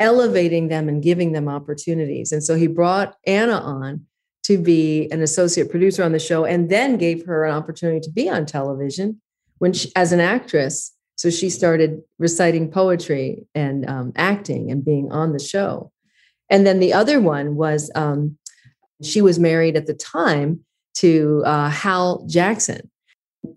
elevating 0.00 0.68
them 0.68 0.88
and 0.88 1.02
giving 1.02 1.32
them 1.32 1.48
opportunities. 1.48 2.32
And 2.32 2.42
so 2.42 2.56
he 2.56 2.66
brought 2.66 3.14
Anna 3.26 3.58
on 3.58 4.06
to 4.44 4.58
be 4.58 5.08
an 5.10 5.22
associate 5.22 5.70
producer 5.70 6.02
on 6.02 6.12
the 6.12 6.18
show 6.18 6.44
and 6.44 6.70
then 6.70 6.96
gave 6.96 7.24
her 7.26 7.44
an 7.44 7.54
opportunity 7.54 8.00
to 8.00 8.10
be 8.10 8.28
on 8.28 8.46
television 8.46 9.20
when 9.58 9.72
she, 9.72 9.90
as 9.96 10.12
an 10.12 10.20
actress. 10.20 10.92
So 11.16 11.30
she 11.30 11.48
started 11.48 12.02
reciting 12.18 12.70
poetry 12.70 13.46
and 13.54 13.88
um, 13.88 14.12
acting 14.16 14.70
and 14.70 14.84
being 14.84 15.12
on 15.12 15.32
the 15.32 15.38
show. 15.38 15.92
And 16.50 16.66
then 16.66 16.80
the 16.80 16.92
other 16.92 17.20
one 17.20 17.56
was 17.56 17.90
um, 17.94 18.36
she 19.02 19.22
was 19.22 19.38
married 19.38 19.76
at 19.76 19.86
the 19.86 19.94
time 19.94 20.64
to 20.94 21.42
uh, 21.44 21.70
Hal 21.70 22.26
Jackson. 22.26 22.90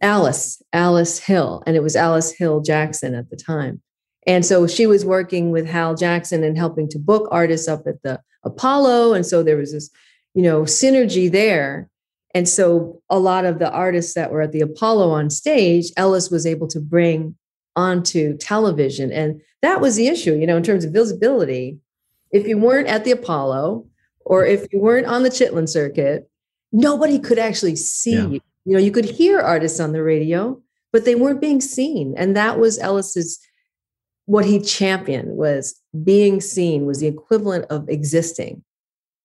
Alice, 0.02 0.62
Alice 0.74 1.20
Hill, 1.20 1.64
and 1.66 1.76
it 1.76 1.84
was 1.84 1.96
Alice 1.96 2.32
Hill 2.32 2.62
Jackson 2.62 3.16
at 3.16 3.30
the 3.30 3.36
time. 3.36 3.82
And 4.26 4.46
so 4.46 4.68
she 4.68 4.86
was 4.86 5.06
working 5.06 5.52
with 5.52 5.66
Hal 5.66 5.96
Jackson 5.96 6.44
and 6.44 6.58
helping 6.58 6.90
to 6.90 7.00
book 7.00 7.30
artists 7.32 7.68
up 7.68 7.88
at 7.88 8.02
the 8.04 8.20
Apollo. 8.44 9.14
And 9.14 9.26
so 9.26 9.42
there 9.42 9.56
was 9.56 9.72
this, 9.72 9.90
you 10.34 10.44
know, 10.44 10.64
synergy 10.64 11.32
there. 11.32 11.90
And 12.36 12.48
so 12.48 13.02
a 13.10 13.20
lot 13.20 13.46
of 13.46 13.60
the 13.60 13.72
artists 13.72 14.14
that 14.16 14.32
were 14.32 14.42
at 14.42 14.52
the 14.52 14.62
Apollo 14.62 15.10
on 15.12 15.30
stage, 15.30 15.92
Ellis 15.96 16.30
was 16.30 16.46
able 16.46 16.68
to 16.68 16.80
bring 16.80 17.36
onto 17.78 18.36
television. 18.38 19.12
And 19.12 19.42
that 19.62 19.80
was 19.80 19.96
the 19.96 20.08
issue, 20.08 20.36
you 20.36 20.46
know, 20.46 20.58
in 20.58 20.64
terms 20.64 20.84
of 20.84 20.92
visibility. 20.92 21.80
If 22.32 22.48
you 22.48 22.58
weren't 22.58 22.90
at 22.90 23.06
the 23.06 23.12
Apollo 23.12 23.86
or 24.26 24.46
if 24.46 24.68
you 24.74 24.80
weren't 24.80 25.08
on 25.08 25.24
the 25.24 25.30
Chitlin 25.30 25.70
circuit, 25.70 26.30
nobody 26.74 27.18
could 27.18 27.40
actually 27.40 27.78
see 27.78 28.16
yeah. 28.16 28.28
you. 28.28 28.42
You 28.68 28.74
know, 28.74 28.80
you 28.80 28.92
could 28.92 29.06
hear 29.06 29.40
artists 29.40 29.80
on 29.80 29.94
the 29.94 30.04
radio, 30.04 30.62
but 30.92 31.06
they 31.06 31.16
weren't 31.16 31.40
being 31.40 31.62
seen. 31.62 32.14
And 32.18 32.36
that 32.36 32.60
was 32.60 32.78
Ellis's 32.80 33.40
what 34.26 34.44
he 34.44 34.60
championed 34.60 35.38
was 35.38 35.82
being 36.04 36.42
seen 36.42 36.86
was 36.86 37.00
the 37.00 37.08
equivalent 37.08 37.64
of 37.70 37.88
existing. 37.88 38.62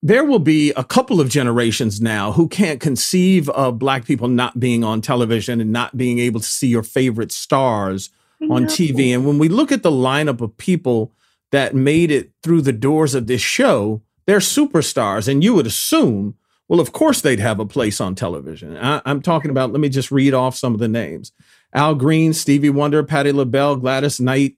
There 0.01 0.25
will 0.25 0.39
be 0.39 0.71
a 0.75 0.85
couple 0.85 1.21
of 1.21 1.29
generations 1.29 2.01
now 2.01 2.31
who 2.31 2.47
can't 2.47 2.81
conceive 2.81 3.49
of 3.49 3.81
black 3.81 4.05
people 4.05 4.29
not 4.29 4.61
being 4.61 4.85
on 4.85 5.01
television 5.01 5.61
and 5.61 5.73
not 5.73 5.97
being 5.97 6.21
able 6.21 6.39
to 6.39 6.47
see 6.47 6.69
your 6.69 6.85
favorite 6.85 7.33
stars 7.33 8.11
on 8.49 8.67
TV. 8.67 9.13
And 9.13 9.27
when 9.27 9.39
we 9.39 9.49
look 9.49 9.73
at 9.73 9.83
the 9.83 9.91
lineup 9.91 10.41
of 10.41 10.57
people 10.57 11.13
that 11.51 11.75
made 11.75 12.13
it 12.13 12.31
through 12.45 12.63
the 12.63 12.73
doors 12.73 13.17
of 13.17 13.27
this 13.27 13.43
show, 13.43 14.03
they're 14.27 14.39
superstars. 14.39 15.27
And 15.27 15.43
you 15.43 15.53
would 15.55 15.67
assume 15.67 16.37
well, 16.73 16.81
of 16.81 16.93
course 16.93 17.21
they'd 17.21 17.39
have 17.39 17.61
a 17.61 17.67
place 17.67 18.01
on 18.01 18.15
television. 18.15 18.79
I, 18.79 19.03
am 19.05 19.21
talking 19.21 19.51
about, 19.51 19.73
let 19.73 19.81
me 19.81 19.91
just 19.91 20.11
read 20.11 20.33
off 20.33 20.57
some 20.57 20.73
of 20.73 20.81
the 20.81 20.89
names 20.89 21.31
Al 21.75 21.95
Green, 21.95 22.33
Stevie 22.33 22.71
Wonder, 22.71 23.03
Patti 23.03 23.31
LaBelle, 23.31 23.77
Gladys 23.77 24.19
Knight, 24.19 24.57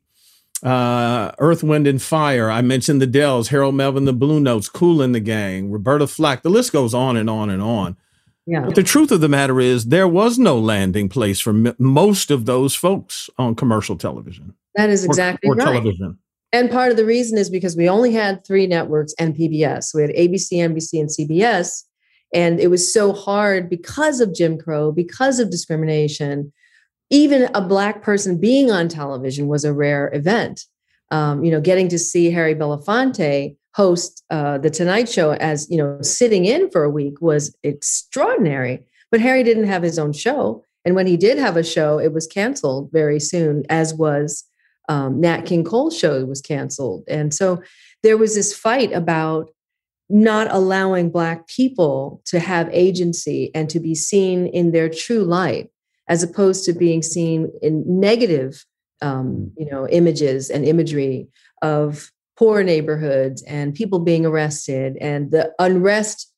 uh, 0.62 1.32
Earth, 1.40 1.64
Wind, 1.64 1.88
and 1.88 2.00
Fire. 2.00 2.52
I 2.52 2.62
mentioned 2.62 3.02
the 3.02 3.08
Dells, 3.08 3.48
Harold 3.48 3.74
Melvin, 3.74 4.04
the 4.04 4.12
Blue 4.12 4.38
Notes, 4.38 4.68
Kool 4.68 5.02
and 5.02 5.12
the 5.12 5.18
Gang, 5.18 5.72
Roberta 5.72 6.06
Flack. 6.06 6.42
The 6.42 6.50
list 6.50 6.72
goes 6.72 6.94
on 6.94 7.16
and 7.16 7.28
on 7.28 7.50
and 7.50 7.60
on. 7.60 7.96
Yeah. 8.46 8.60
But 8.60 8.76
the 8.76 8.84
truth 8.84 9.10
of 9.10 9.20
the 9.20 9.28
matter 9.28 9.60
is, 9.60 9.86
there 9.86 10.06
was 10.06 10.38
no 10.38 10.56
landing 10.56 11.08
place 11.08 11.40
for 11.40 11.50
m- 11.50 11.74
most 11.80 12.30
of 12.30 12.44
those 12.44 12.76
folks 12.76 13.28
on 13.38 13.56
commercial 13.56 13.96
television. 13.96 14.54
That 14.76 14.88
is 14.88 15.04
exactly 15.04 15.50
or, 15.50 15.54
or 15.54 15.56
right. 15.56 15.64
television. 15.64 16.18
And 16.52 16.70
part 16.70 16.92
of 16.92 16.96
the 16.96 17.04
reason 17.04 17.38
is 17.38 17.50
because 17.50 17.76
we 17.76 17.88
only 17.88 18.12
had 18.12 18.46
three 18.46 18.68
networks 18.68 19.14
and 19.18 19.34
PBS. 19.34 19.92
We 19.92 20.02
had 20.02 20.12
ABC, 20.12 20.52
NBC, 20.52 21.00
and 21.00 21.08
CBS. 21.08 21.82
And 22.34 22.60
it 22.60 22.68
was 22.68 22.92
so 22.92 23.12
hard 23.12 23.70
because 23.70 24.20
of 24.20 24.34
Jim 24.34 24.58
Crow, 24.58 24.92
because 24.92 25.38
of 25.38 25.50
discrimination. 25.50 26.52
Even 27.10 27.48
a 27.54 27.60
Black 27.60 28.02
person 28.02 28.40
being 28.40 28.70
on 28.70 28.88
television 28.88 29.46
was 29.46 29.64
a 29.64 29.72
rare 29.72 30.10
event. 30.12 30.64
Um, 31.10 31.44
you 31.44 31.50
know, 31.50 31.60
getting 31.60 31.88
to 31.90 31.98
see 31.98 32.30
Harry 32.30 32.54
Belafonte 32.54 33.56
host 33.74 34.24
uh, 34.30 34.58
the 34.58 34.70
Tonight 34.70 35.08
Show 35.08 35.32
as, 35.34 35.70
you 35.70 35.76
know, 35.76 36.00
sitting 36.00 36.44
in 36.44 36.70
for 36.70 36.82
a 36.82 36.90
week 36.90 37.20
was 37.20 37.56
extraordinary. 37.62 38.84
But 39.10 39.20
Harry 39.20 39.44
didn't 39.44 39.66
have 39.66 39.82
his 39.82 39.98
own 39.98 40.12
show. 40.12 40.64
And 40.84 40.94
when 40.94 41.06
he 41.06 41.16
did 41.16 41.38
have 41.38 41.56
a 41.56 41.62
show, 41.62 41.98
it 41.98 42.12
was 42.12 42.26
canceled 42.26 42.90
very 42.92 43.20
soon, 43.20 43.64
as 43.68 43.94
was 43.94 44.44
um, 44.88 45.20
Nat 45.20 45.42
King 45.42 45.64
Cole's 45.64 45.96
show 45.96 46.24
was 46.24 46.40
canceled. 46.40 47.04
And 47.08 47.32
so 47.32 47.62
there 48.02 48.18
was 48.18 48.34
this 48.34 48.56
fight 48.56 48.92
about 48.92 49.50
not 50.08 50.48
allowing 50.50 51.10
Black 51.10 51.46
people 51.48 52.22
to 52.26 52.38
have 52.38 52.68
agency 52.72 53.50
and 53.54 53.68
to 53.70 53.80
be 53.80 53.94
seen 53.94 54.46
in 54.48 54.72
their 54.72 54.88
true 54.88 55.24
light, 55.24 55.70
as 56.08 56.22
opposed 56.22 56.64
to 56.64 56.72
being 56.72 57.02
seen 57.02 57.50
in 57.62 57.82
negative, 57.86 58.64
um, 59.00 59.52
you 59.56 59.68
know, 59.70 59.88
images 59.88 60.50
and 60.50 60.64
imagery 60.64 61.26
of 61.62 62.10
poor 62.36 62.62
neighborhoods 62.62 63.42
and 63.44 63.74
people 63.74 63.98
being 63.98 64.26
arrested 64.26 64.96
and 65.00 65.30
the 65.30 65.52
unrest, 65.58 66.30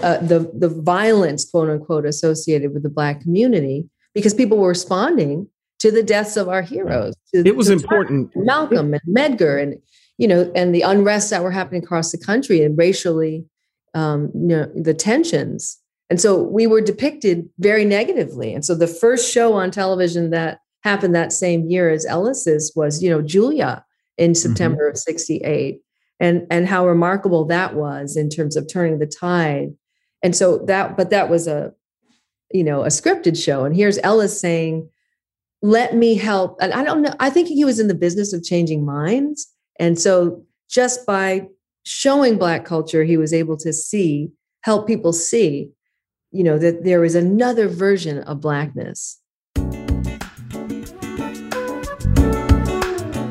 uh, 0.00 0.18
the 0.18 0.50
the 0.54 0.68
violence, 0.68 1.50
quote 1.50 1.68
unquote, 1.68 2.06
associated 2.06 2.72
with 2.72 2.82
the 2.82 2.90
Black 2.90 3.20
community, 3.20 3.88
because 4.14 4.34
people 4.34 4.58
were 4.58 4.68
responding 4.68 5.48
to 5.80 5.90
the 5.90 6.02
deaths 6.02 6.36
of 6.36 6.48
our 6.48 6.62
heroes. 6.62 7.14
it 7.32 7.56
was 7.56 7.70
important. 7.70 8.30
Malcolm 8.34 8.94
and 8.94 9.02
Medgar 9.08 9.62
and 9.62 9.78
you 10.18 10.28
know, 10.28 10.50
and 10.54 10.74
the 10.74 10.82
unrest 10.82 11.30
that 11.30 11.42
were 11.42 11.50
happening 11.50 11.82
across 11.82 12.12
the 12.12 12.18
country 12.18 12.62
and 12.62 12.76
racially, 12.76 13.46
um, 13.94 14.30
you 14.34 14.48
know, 14.48 14.70
the 14.74 14.94
tensions. 14.94 15.78
And 16.10 16.20
so 16.20 16.42
we 16.42 16.66
were 16.66 16.80
depicted 16.80 17.48
very 17.58 17.84
negatively. 17.84 18.52
And 18.52 18.64
so 18.64 18.74
the 18.74 18.86
first 18.86 19.32
show 19.32 19.54
on 19.54 19.70
television 19.70 20.30
that 20.30 20.60
happened 20.82 21.14
that 21.14 21.32
same 21.32 21.68
year 21.68 21.90
as 21.90 22.06
Ellis's 22.06 22.72
was, 22.74 23.02
you 23.02 23.10
know, 23.10 23.22
Julia. 23.22 23.84
in 24.16 24.32
mm-hmm. 24.32 24.34
September 24.34 24.84
mm-hmm. 24.84 24.94
of 24.94 24.98
68 24.98 25.80
and 26.20 26.46
and 26.50 26.66
how 26.66 26.86
remarkable 26.86 27.44
that 27.46 27.74
was 27.74 28.16
in 28.16 28.28
terms 28.28 28.56
of 28.56 28.66
turning 28.68 28.98
the 28.98 29.06
tide 29.06 29.70
and 30.22 30.34
so 30.34 30.58
that 30.66 30.96
but 30.96 31.10
that 31.10 31.30
was 31.30 31.46
a 31.46 31.72
you 32.52 32.64
know 32.64 32.82
a 32.82 32.88
scripted 32.88 33.42
show 33.42 33.64
and 33.64 33.76
here's 33.76 33.98
ellis 33.98 34.38
saying 34.38 34.88
let 35.62 35.94
me 35.94 36.14
help 36.14 36.56
and 36.60 36.72
i 36.72 36.82
don't 36.82 37.02
know 37.02 37.14
i 37.20 37.30
think 37.30 37.48
he 37.48 37.64
was 37.64 37.78
in 37.78 37.88
the 37.88 37.94
business 37.94 38.32
of 38.32 38.42
changing 38.42 38.84
minds 38.84 39.52
and 39.78 39.98
so 39.98 40.42
just 40.68 41.06
by 41.06 41.46
showing 41.84 42.38
black 42.38 42.64
culture 42.64 43.04
he 43.04 43.16
was 43.16 43.32
able 43.32 43.56
to 43.56 43.72
see 43.72 44.30
help 44.62 44.86
people 44.86 45.12
see 45.12 45.70
you 46.30 46.44
know 46.44 46.58
that 46.58 46.84
there 46.84 47.04
is 47.04 47.14
another 47.14 47.68
version 47.68 48.22
of 48.24 48.40
blackness 48.40 49.20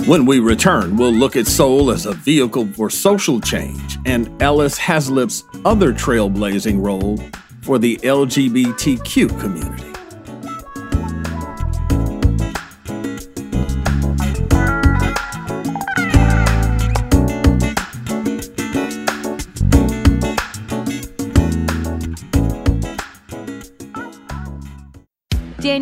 When 0.08 0.26
we 0.26 0.40
return, 0.40 0.96
we'll 0.96 1.12
look 1.12 1.36
at 1.36 1.48
soul 1.48 1.92
as 1.92 2.06
a 2.06 2.14
vehicle 2.14 2.66
for 2.68 2.90
social 2.90 3.42
change 3.42 3.98
and 4.06 4.42
Ellis 4.42 4.80
Haizlip's 4.80 5.44
other 5.66 5.92
trailblazing 5.92 6.82
role 6.82 7.18
for 7.62 7.78
the 7.78 7.98
LGBTQ 7.98 9.38
community. 9.42 9.97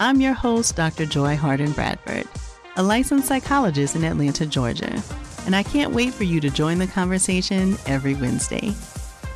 I'm 0.00 0.20
your 0.20 0.32
host, 0.32 0.76
Dr. 0.76 1.06
Joy 1.06 1.36
Harden 1.36 1.72
Bradford, 1.72 2.28
a 2.76 2.82
licensed 2.84 3.26
psychologist 3.26 3.96
in 3.96 4.04
Atlanta, 4.04 4.46
Georgia, 4.46 5.02
and 5.44 5.56
I 5.56 5.64
can't 5.64 5.92
wait 5.92 6.14
for 6.14 6.22
you 6.22 6.40
to 6.40 6.50
join 6.50 6.78
the 6.78 6.86
conversation 6.86 7.76
every 7.84 8.14
Wednesday. 8.14 8.72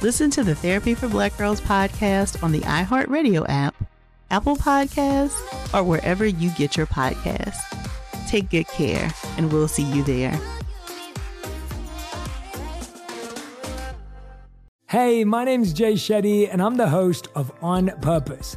Listen 0.02 0.30
to 0.30 0.44
the 0.44 0.54
Therapy 0.54 0.94
for 0.94 1.08
Black 1.08 1.36
Girls 1.36 1.60
podcast 1.60 2.40
on 2.44 2.52
the 2.52 2.60
iHeartRadio 2.60 3.44
app, 3.48 3.74
Apple 4.30 4.54
Podcasts, 4.54 5.74
or 5.74 5.82
wherever 5.82 6.24
you 6.24 6.50
get 6.50 6.76
your 6.76 6.86
podcasts. 6.86 7.58
Take 8.28 8.48
good 8.48 8.68
care, 8.68 9.12
and 9.36 9.52
we'll 9.52 9.66
see 9.66 9.82
you 9.82 10.04
there. 10.04 10.40
Hey, 14.86 15.24
my 15.24 15.42
name's 15.42 15.72
Jay 15.72 15.94
Shetty, 15.94 16.48
and 16.52 16.62
I'm 16.62 16.76
the 16.76 16.88
host 16.88 17.26
of 17.34 17.50
On 17.62 17.88
Purpose 18.00 18.56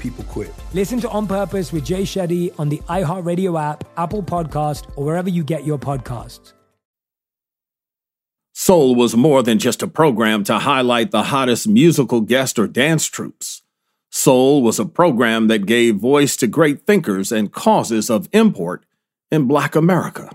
people 0.00 0.24
quit. 0.24 0.52
Listen 0.74 1.00
to 1.00 1.08
On 1.10 1.26
Purpose 1.26 1.72
with 1.72 1.84
Jay 1.84 2.02
Shetty 2.02 2.58
on 2.58 2.68
the 2.68 2.78
iHeartRadio 2.88 3.60
app, 3.60 3.84
Apple 3.96 4.22
Podcast, 4.22 4.90
or 4.96 5.04
wherever 5.04 5.28
you 5.28 5.44
get 5.44 5.64
your 5.64 5.78
podcasts. 5.78 6.54
Soul 8.52 8.94
was 8.94 9.16
more 9.16 9.42
than 9.42 9.58
just 9.58 9.82
a 9.82 9.86
program 9.86 10.44
to 10.44 10.58
highlight 10.58 11.12
the 11.12 11.24
hottest 11.24 11.68
musical 11.68 12.20
guest 12.20 12.58
or 12.58 12.66
dance 12.66 13.06
troupes. 13.06 13.62
Soul 14.10 14.62
was 14.62 14.78
a 14.78 14.84
program 14.84 15.46
that 15.46 15.66
gave 15.66 15.96
voice 15.96 16.36
to 16.36 16.46
great 16.46 16.84
thinkers 16.86 17.30
and 17.30 17.52
causes 17.52 18.10
of 18.10 18.28
import 18.32 18.84
in 19.30 19.46
Black 19.46 19.76
America. 19.76 20.30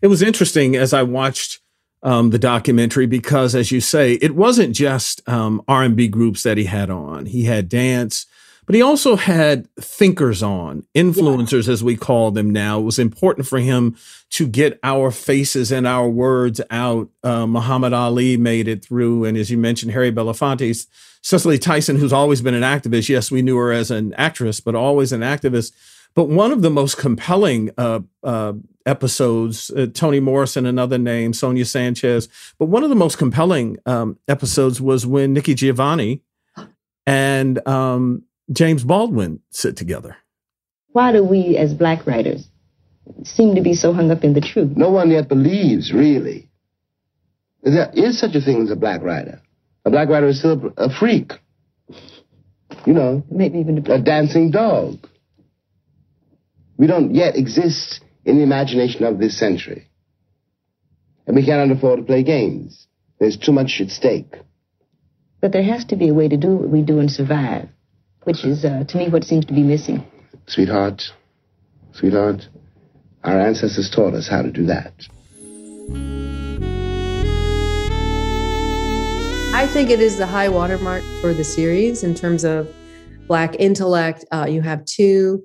It 0.00 0.06
was 0.06 0.22
interesting 0.22 0.74
as 0.74 0.94
I 0.94 1.02
watched 1.02 1.60
um, 2.02 2.30
the 2.30 2.38
documentary 2.38 3.06
because, 3.06 3.54
as 3.54 3.70
you 3.70 3.80
say, 3.80 4.14
it 4.14 4.34
wasn't 4.34 4.74
just 4.74 5.26
um, 5.28 5.62
R&B 5.68 6.08
groups 6.08 6.42
that 6.44 6.56
he 6.56 6.64
had 6.64 6.88
on. 6.88 7.26
He 7.26 7.44
had 7.44 7.68
dance, 7.68 8.26
but 8.70 8.76
he 8.76 8.82
also 8.82 9.16
had 9.16 9.66
thinkers 9.74 10.44
on, 10.44 10.86
influencers 10.94 11.66
as 11.66 11.82
we 11.82 11.96
call 11.96 12.30
them 12.30 12.50
now. 12.50 12.78
It 12.78 12.84
was 12.84 13.00
important 13.00 13.48
for 13.48 13.58
him 13.58 13.96
to 14.30 14.46
get 14.46 14.78
our 14.84 15.10
faces 15.10 15.72
and 15.72 15.88
our 15.88 16.08
words 16.08 16.60
out. 16.70 17.08
Uh, 17.24 17.48
Muhammad 17.48 17.92
Ali 17.92 18.36
made 18.36 18.68
it 18.68 18.84
through, 18.84 19.24
and 19.24 19.36
as 19.36 19.50
you 19.50 19.58
mentioned, 19.58 19.90
Harry 19.90 20.12
Belafonte, 20.12 20.86
Cicely 21.20 21.58
Tyson, 21.58 21.96
who's 21.96 22.12
always 22.12 22.42
been 22.42 22.54
an 22.54 22.62
activist. 22.62 23.08
Yes, 23.08 23.28
we 23.28 23.42
knew 23.42 23.56
her 23.56 23.72
as 23.72 23.90
an 23.90 24.14
actress, 24.14 24.60
but 24.60 24.76
always 24.76 25.10
an 25.10 25.22
activist. 25.22 25.72
But 26.14 26.28
one 26.28 26.52
of 26.52 26.62
the 26.62 26.70
most 26.70 26.96
compelling 26.96 27.72
uh, 27.76 28.02
uh, 28.22 28.52
episodes, 28.86 29.72
uh, 29.72 29.88
Toni 29.92 30.20
Morrison, 30.20 30.64
another 30.64 30.96
name, 30.96 31.32
Sonia 31.32 31.64
Sanchez, 31.64 32.28
but 32.56 32.66
one 32.66 32.84
of 32.84 32.88
the 32.88 32.94
most 32.94 33.18
compelling 33.18 33.78
um, 33.84 34.16
episodes 34.28 34.80
was 34.80 35.04
when 35.04 35.32
Nikki 35.32 35.54
Giovanni 35.54 36.22
and 37.04 37.66
um, 37.66 38.22
James 38.52 38.84
Baldwin 38.84 39.40
sit 39.50 39.76
together. 39.76 40.16
Why 40.92 41.12
do 41.12 41.22
we, 41.22 41.56
as 41.56 41.72
black 41.72 42.06
writers, 42.06 42.48
seem 43.24 43.54
to 43.54 43.60
be 43.60 43.74
so 43.74 43.92
hung 43.92 44.10
up 44.10 44.24
in 44.24 44.34
the 44.34 44.40
truth? 44.40 44.76
No 44.76 44.90
one 44.90 45.10
yet 45.10 45.28
believes, 45.28 45.92
really, 45.92 46.50
there 47.62 47.90
is 47.92 48.18
such 48.18 48.34
a 48.34 48.40
thing 48.40 48.62
as 48.62 48.70
a 48.70 48.76
black 48.76 49.02
writer. 49.02 49.40
A 49.84 49.90
black 49.90 50.08
writer 50.08 50.28
is 50.28 50.38
still 50.38 50.72
a 50.76 50.90
freak. 50.90 51.32
You 52.86 52.94
know, 52.94 53.22
maybe 53.30 53.58
even 53.58 53.86
a, 53.86 53.94
a 53.94 53.98
dancing 54.00 54.50
dog. 54.50 55.06
We 56.76 56.86
don't 56.86 57.14
yet 57.14 57.36
exist 57.36 58.00
in 58.24 58.36
the 58.36 58.42
imagination 58.42 59.04
of 59.04 59.18
this 59.18 59.38
century. 59.38 59.88
And 61.26 61.36
we 61.36 61.44
cannot 61.44 61.76
afford 61.76 62.00
to 62.00 62.06
play 62.06 62.22
games. 62.22 62.86
There's 63.18 63.36
too 63.36 63.52
much 63.52 63.80
at 63.80 63.90
stake. 63.90 64.34
But 65.40 65.52
there 65.52 65.62
has 65.62 65.84
to 65.86 65.96
be 65.96 66.08
a 66.08 66.14
way 66.14 66.28
to 66.28 66.36
do 66.36 66.56
what 66.56 66.68
we 66.70 66.82
do 66.82 66.98
and 66.98 67.10
survive, 67.10 67.68
which 68.24 68.44
is, 68.44 68.64
uh, 68.64 68.84
to 68.84 68.96
me, 68.98 69.08
what 69.08 69.24
seems 69.24 69.44
to 69.46 69.52
be 69.52 69.62
missing. 69.62 70.04
Sweetheart, 70.46 71.12
sweetheart, 71.92 72.48
our 73.24 73.40
ancestors 73.40 73.90
taught 73.90 74.14
us 74.14 74.28
how 74.28 74.42
to 74.42 74.50
do 74.50 74.66
that. 74.66 74.92
I 79.52 79.66
think 79.66 79.90
it 79.90 80.00
is 80.00 80.16
the 80.16 80.26
high 80.26 80.48
watermark 80.48 81.02
for 81.20 81.34
the 81.34 81.44
series 81.44 82.02
in 82.02 82.14
terms 82.14 82.44
of 82.44 82.72
Black 83.26 83.54
intellect. 83.58 84.24
Uh, 84.32 84.46
you 84.48 84.62
have 84.62 84.84
two 84.86 85.42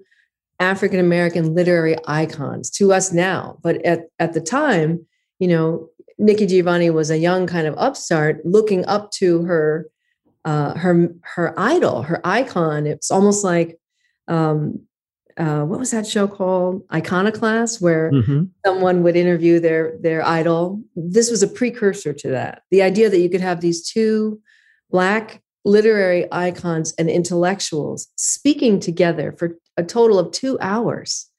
African 0.59 0.99
American 0.99 1.53
literary 1.53 1.95
icons 2.07 2.69
to 2.71 2.93
us 2.93 3.11
now. 3.11 3.57
But 3.61 3.85
at, 3.85 4.03
at 4.19 4.33
the 4.33 4.41
time, 4.41 5.05
you 5.39 5.47
know, 5.47 5.89
Nikki 6.17 6.45
Giovanni 6.45 6.89
was 6.89 7.11
a 7.11 7.17
young 7.17 7.45
kind 7.45 7.67
of 7.67 7.75
upstart 7.77 8.45
looking 8.45 8.85
up 8.85 9.11
to 9.11 9.43
her 9.43 9.87
uh, 10.45 10.77
her 10.77 11.09
her 11.21 11.59
idol, 11.59 12.03
her 12.03 12.21
icon. 12.23 12.87
It's 12.87 13.11
almost 13.11 13.43
like 13.43 13.77
um, 14.27 14.81
uh, 15.37 15.63
what 15.63 15.79
was 15.79 15.91
that 15.91 16.07
show 16.07 16.27
called? 16.27 16.83
Iconoclast, 16.93 17.81
where 17.81 18.11
mm-hmm. 18.11 18.43
someone 18.65 19.03
would 19.03 19.15
interview 19.15 19.59
their 19.59 19.97
their 19.99 20.25
idol. 20.25 20.81
This 20.95 21.29
was 21.29 21.43
a 21.43 21.47
precursor 21.47 22.13
to 22.13 22.29
that. 22.29 22.61
The 22.71 22.83
idea 22.83 23.09
that 23.09 23.19
you 23.19 23.29
could 23.29 23.41
have 23.41 23.59
these 23.59 23.89
two 23.89 24.39
black 24.91 25.41
literary 25.65 26.27
icons 26.31 26.93
and 26.97 27.09
intellectuals 27.09 28.07
speaking 28.15 28.79
together 28.79 29.31
for 29.31 29.57
a 29.77 29.83
total 29.83 30.19
of 30.19 30.31
two 30.31 30.57
hours. 30.61 31.29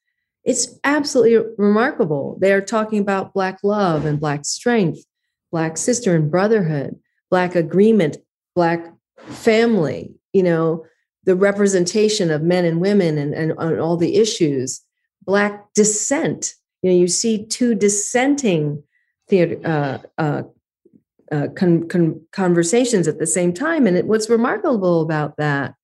It's 0.43 0.79
absolutely 0.83 1.53
remarkable. 1.57 2.37
They 2.39 2.53
are 2.53 2.61
talking 2.61 2.99
about 2.99 3.33
Black 3.33 3.59
love 3.63 4.05
and 4.05 4.19
Black 4.19 4.45
strength, 4.45 5.03
Black 5.51 5.75
sister 5.77 6.15
and 6.15 6.29
brotherhood, 6.29 6.99
Black 7.29 7.55
agreement, 7.55 8.17
Black 8.55 8.85
family, 9.27 10.13
you 10.33 10.43
know, 10.43 10.85
the 11.23 11.35
representation 11.35 12.31
of 12.31 12.41
men 12.41 12.65
and 12.65 12.79
women 12.79 13.17
and, 13.17 13.33
and, 13.33 13.51
and 13.57 13.79
all 13.79 13.97
the 13.97 14.15
issues, 14.15 14.81
Black 15.23 15.65
dissent. 15.73 16.53
You 16.81 16.91
know, 16.91 16.97
you 16.97 17.07
see 17.07 17.45
two 17.45 17.75
dissenting 17.75 18.81
theater, 19.27 19.59
uh, 19.65 19.97
uh, 20.17 20.43
uh, 21.31 21.47
con- 21.55 21.87
con- 21.89 22.21
conversations 22.31 23.07
at 23.07 23.19
the 23.19 23.27
same 23.27 23.53
time. 23.53 23.85
And 23.85 23.97
it, 23.97 24.05
what's 24.05 24.29
remarkable 24.29 25.01
about 25.01 25.35
that 25.37 25.75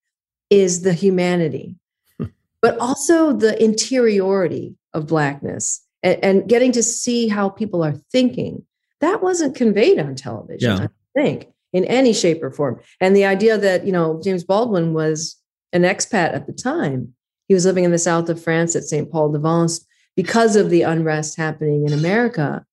is 0.49 0.83
the 0.83 0.93
humanity 0.93 1.75
but 2.61 2.77
also 2.79 3.33
the 3.33 3.61
interiority 3.61 4.75
of 4.93 5.07
blackness 5.07 5.85
and, 6.03 6.23
and, 6.23 6.49
getting 6.49 6.71
to 6.71 6.83
see 6.83 7.27
how 7.27 7.49
people 7.49 7.83
are 7.83 7.95
thinking. 8.11 8.63
That 9.01 9.21
wasn't 9.21 9.55
conveyed 9.55 9.99
on 9.99 10.15
television, 10.15 10.77
yeah. 10.77 10.83
I 10.83 11.21
think, 11.21 11.47
in 11.73 11.85
any 11.85 12.13
shape 12.13 12.41
or 12.43 12.51
form. 12.51 12.79
And 13.01 13.15
the 13.15 13.25
idea 13.25 13.57
that, 13.57 13.85
you 13.85 13.91
know, 13.91 14.21
James 14.23 14.43
Baldwin 14.43 14.93
was 14.93 15.35
an 15.71 15.81
expat 15.81 16.33
at 16.33 16.47
the 16.47 16.53
time. 16.53 17.13
He 17.47 17.53
was 17.53 17.65
living 17.65 17.83
in 17.83 17.91
the 17.91 17.97
south 17.97 18.29
of 18.29 18.41
France 18.41 18.75
at 18.75 18.83
St. 18.83 19.11
Paul 19.11 19.31
de 19.31 19.39
Vence 19.39 19.85
because 20.15 20.55
of 20.55 20.69
the 20.69 20.83
unrest 20.83 21.35
happening 21.35 21.85
in 21.85 21.93
America. 21.93 22.65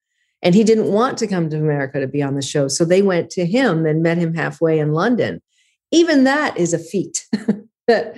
And 0.43 0.55
he 0.55 0.65
didn't 0.65 0.93
want 0.93 1.19
to 1.19 1.27
come 1.27 1.51
to 1.51 1.57
America 1.57 2.01
to 2.01 2.07
be 2.07 2.23
on 2.23 2.35
the 2.35 2.43
show. 2.43 2.69
So 2.69 2.85
they 2.85 3.03
went 3.03 3.31
to 3.31 3.45
him 3.45 3.85
and 3.87 4.03
met 4.03 4.19
him 4.19 4.35
halfway 4.35 4.79
in 4.79 4.93
London. 4.93 5.43
Even 5.91 6.25
that 6.25 6.57
is 6.57 6.73
a 6.73 6.79
feat 6.79 7.27
that 7.89 8.17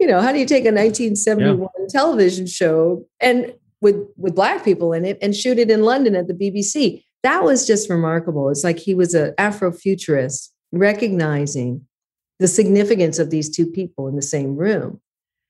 you 0.00 0.06
know, 0.06 0.20
how 0.20 0.32
do 0.32 0.38
you 0.38 0.46
take 0.46 0.64
a 0.64 0.72
1971 0.72 1.58
yeah. 1.78 1.86
television 1.88 2.46
show 2.46 3.06
and 3.20 3.54
with 3.80 3.96
with 4.16 4.34
black 4.34 4.64
people 4.64 4.92
in 4.92 5.04
it 5.04 5.18
and 5.22 5.34
shoot 5.34 5.58
it 5.58 5.70
in 5.70 5.82
London 5.82 6.16
at 6.16 6.28
the 6.28 6.34
BBC? 6.34 7.04
That 7.24 7.42
was 7.42 7.66
just 7.66 7.90
remarkable. 7.90 8.50
It's 8.50 8.62
like 8.62 8.78
he 8.78 8.94
was 8.94 9.14
an 9.14 9.34
Afrofuturist 9.38 10.50
recognizing 10.70 11.84
the 12.38 12.46
significance 12.46 13.18
of 13.18 13.30
these 13.30 13.50
two 13.50 13.66
people 13.66 14.06
in 14.06 14.14
the 14.14 14.22
same 14.22 14.56
room 14.56 15.00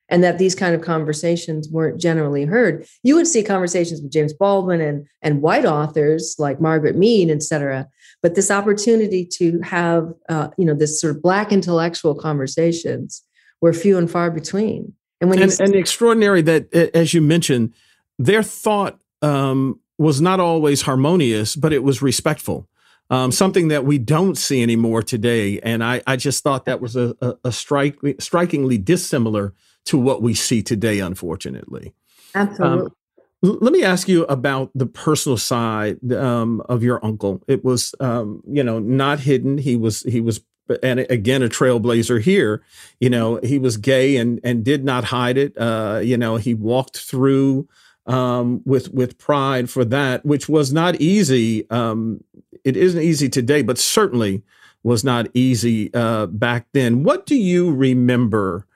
and 0.08 0.22
that 0.22 0.38
these 0.38 0.54
kind 0.54 0.74
of 0.74 0.82
conversations 0.82 1.68
weren't 1.70 2.00
generally 2.00 2.44
heard. 2.44 2.86
You 3.02 3.16
would 3.16 3.26
see 3.26 3.42
conversations 3.42 4.02
with 4.02 4.12
James 4.12 4.32
Baldwin 4.32 4.80
and, 4.80 5.06
and 5.22 5.42
white 5.42 5.64
authors 5.64 6.36
like 6.38 6.60
Margaret 6.60 6.96
Mead, 6.96 7.30
et 7.30 7.42
cetera. 7.42 7.88
But 8.22 8.34
this 8.34 8.50
opportunity 8.50 9.26
to 9.38 9.60
have, 9.62 10.12
uh, 10.28 10.48
you 10.58 10.66
know, 10.66 10.74
this 10.74 11.00
sort 11.00 11.16
of 11.16 11.22
black 11.22 11.52
intellectual 11.52 12.14
conversations 12.14 13.22
were 13.60 13.72
few 13.72 13.98
and 13.98 14.10
far 14.10 14.30
between. 14.30 14.92
And 15.20 15.30
when 15.30 15.42
and, 15.42 15.58
and 15.58 15.74
extraordinary 15.74 16.42
that, 16.42 16.72
as 16.94 17.14
you 17.14 17.22
mentioned, 17.22 17.72
their 18.18 18.42
thought 18.42 19.00
um, 19.22 19.80
was 19.98 20.20
not 20.20 20.40
always 20.40 20.82
harmonious, 20.82 21.56
but 21.56 21.72
it 21.72 21.82
was 21.82 22.02
respectful. 22.02 22.68
Um, 23.10 23.30
something 23.32 23.68
that 23.68 23.84
we 23.84 23.98
don't 23.98 24.36
see 24.36 24.62
anymore 24.62 25.02
today. 25.02 25.60
And 25.60 25.84
I, 25.84 26.02
I 26.06 26.16
just 26.16 26.42
thought 26.42 26.64
that 26.64 26.80
was 26.80 26.96
a, 26.96 27.14
a, 27.20 27.34
a 27.44 27.52
strike, 27.52 27.98
strikingly 28.18 28.78
dissimilar 28.78 29.52
to 29.84 29.98
what 29.98 30.22
we 30.22 30.32
see 30.34 30.62
today, 30.62 31.00
unfortunately. 31.00 31.92
Absolutely. 32.34 32.86
Um, 32.86 32.94
let 33.42 33.74
me 33.74 33.84
ask 33.84 34.08
you 34.08 34.24
about 34.24 34.70
the 34.74 34.86
personal 34.86 35.36
side 35.36 36.12
um, 36.14 36.62
of 36.62 36.82
your 36.82 37.04
uncle. 37.04 37.42
It 37.46 37.62
was, 37.62 37.94
um, 38.00 38.42
you 38.48 38.64
know, 38.64 38.78
not 38.78 39.20
hidden. 39.20 39.58
He 39.58 39.76
was 39.76 40.02
he 40.04 40.22
was 40.22 40.40
and 40.82 41.00
again 41.00 41.42
a 41.42 41.48
trailblazer 41.48 42.22
here 42.22 42.62
you 42.98 43.10
know 43.10 43.38
he 43.42 43.58
was 43.58 43.76
gay 43.76 44.16
and 44.16 44.40
and 44.42 44.64
did 44.64 44.82
not 44.82 45.04
hide 45.04 45.36
it 45.36 45.52
uh 45.58 46.00
you 46.02 46.16
know 46.16 46.36
he 46.36 46.54
walked 46.54 46.96
through 46.96 47.68
um 48.06 48.60
with 48.64 48.92
with 48.92 49.18
pride 49.18 49.70
for 49.70 49.84
that 49.84 50.24
which 50.24 50.48
was 50.48 50.72
not 50.72 51.00
easy 51.00 51.68
um 51.70 52.22
it 52.64 52.76
isn't 52.76 53.02
easy 53.02 53.28
today 53.28 53.62
but 53.62 53.78
certainly 53.78 54.42
was 54.82 55.02
not 55.02 55.26
easy 55.34 55.92
uh 55.94 56.26
back 56.26 56.66
then 56.72 57.02
what 57.02 57.24
do 57.26 57.34
you 57.34 57.72
remember 57.72 58.66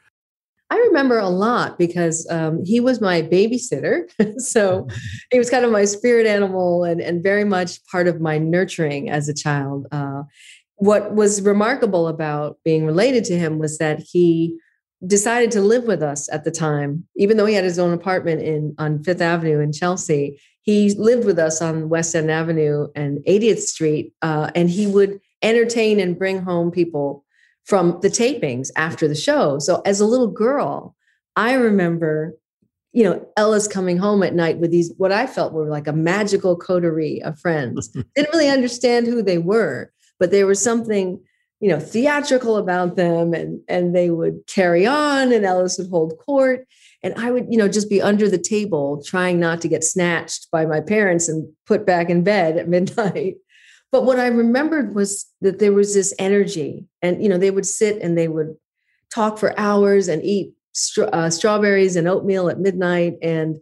I 0.71 0.77
remember 0.77 1.19
a 1.19 1.31
lot 1.31 1.79
because 1.79 2.27
um, 2.31 2.63
he 2.65 2.79
was 2.79 3.01
my 3.01 3.23
babysitter. 3.23 4.03
so 4.41 4.87
he 5.31 5.39
was 5.39 5.49
kind 5.49 5.65
of 5.65 5.73
my 5.73 5.87
spirit 5.87 6.27
animal 6.27 6.85
and, 6.85 7.01
and 7.01 7.23
very 7.23 7.45
much 7.45 7.85
part 7.87 8.07
of 8.07 8.21
my 8.21 8.37
nurturing 8.37 9.09
as 9.09 9.29
a 9.29 9.35
child. 9.35 9.87
Uh, 9.91 10.25
what 10.77 11.15
was 11.15 11.43
remarkable 11.43 12.07
about 12.07 12.59
being 12.65 12.85
related 12.85 13.25
to 13.25 13.39
him 13.39 13.59
was 13.59 13.79
that 13.79 13.99
he 13.99 14.59
decided 15.07 15.51
to 15.51 15.61
live 15.61 15.85
with 15.85 16.03
us 16.03 16.29
at 16.33 16.45
the 16.45 16.51
time 16.51 17.07
even 17.17 17.37
though 17.37 17.47
he 17.47 17.55
had 17.55 17.65
his 17.65 17.79
own 17.79 17.93
apartment 17.93 18.43
in 18.43 18.75
on 18.79 19.03
fifth 19.05 19.21
avenue 19.21 19.61
in 19.61 19.73
chelsea 19.73 20.41
he 20.63 20.93
lived 20.95 21.25
with 21.25 21.39
us 21.39 21.63
on 21.63 21.89
west 21.89 22.15
end 22.17 22.31
avenue 22.31 22.89
and 22.97 23.19
80th 23.19 23.61
street 23.61 24.13
uh, 24.23 24.51
and 24.55 24.69
he 24.69 24.87
would 24.87 25.21
entertain 25.43 26.01
and 26.01 26.19
bring 26.19 26.43
home 26.43 26.71
people 26.71 27.25
from 27.65 27.99
the 28.03 28.09
tapings 28.09 28.71
after 28.77 29.07
the 29.07 29.15
show 29.15 29.61
so 29.61 29.83
as 29.85 30.01
a 30.01 30.07
little 30.07 30.27
girl 30.27 30.97
i 31.37 31.55
remember 31.55 32.35
you 32.93 33.05
know, 33.05 33.25
Ellis 33.37 33.69
coming 33.69 33.99
home 33.99 34.23
at 34.23 34.35
night 34.35 34.59
with 34.59 34.71
these, 34.71 34.93
what 34.97 35.13
I 35.13 35.27
felt 35.27 35.53
were 35.53 35.69
like 35.69 35.87
a 35.87 35.93
magical 35.93 36.57
coterie 36.57 37.23
of 37.23 37.39
friends. 37.39 37.89
Didn't 38.17 38.33
really 38.33 38.49
understand 38.49 39.07
who 39.07 39.23
they 39.23 39.39
were, 39.39 39.93
but 40.19 40.31
there 40.31 40.47
was 40.47 40.61
something, 40.61 41.21
you 41.61 41.69
know, 41.69 41.81
theatrical 41.81 42.57
about 42.57 42.97
them 42.97 43.35
and, 43.35 43.61
and 43.69 43.95
they 43.95 44.11
would 44.11 44.47
carry 44.47 44.87
on 44.87 45.33
and 45.33 45.45
Ellis 45.45 45.79
would 45.79 45.91
hold 45.91 46.19
court. 46.19 46.67
And 47.03 47.15
I 47.15 47.31
would, 47.31 47.47
you 47.51 47.59
know, 47.59 47.69
just 47.69 47.91
be 47.91 48.03
under 48.03 48.29
the 48.29 48.39
table 48.39 49.03
trying 49.05 49.41
not 49.41 49.61
to 49.63 49.69
get 49.69 49.85
snatched 49.85 50.51
by 50.51 50.67
my 50.67 50.81
parents 50.81 51.29
and 51.29 51.53
put 51.67 51.85
back 51.85 52.11
in 52.11 52.23
bed 52.23 52.57
at 52.57 52.69
midnight. 52.69 53.37
But 53.91 54.05
what 54.05 54.21
I 54.21 54.27
remembered 54.27 54.95
was 54.95 55.27
that 55.41 55.59
there 55.59 55.73
was 55.73 55.95
this 55.95 56.15
energy 56.19 56.87
and, 57.03 57.23
you 57.23 57.29
know, 57.29 57.39
they 57.39 57.51
would 57.51 57.67
sit 57.67 58.03
and 58.03 58.17
they 58.17 58.29
would 58.29 58.55
talk 59.13 59.39
for 59.39 59.59
hours 59.59 60.09
and 60.09 60.23
eat 60.23 60.53
uh, 60.99 61.31
strawberries 61.31 61.97
and 61.97 62.07
oatmeal 62.07 62.49
at 62.49 62.61
midnight. 62.61 63.15
And 63.23 63.59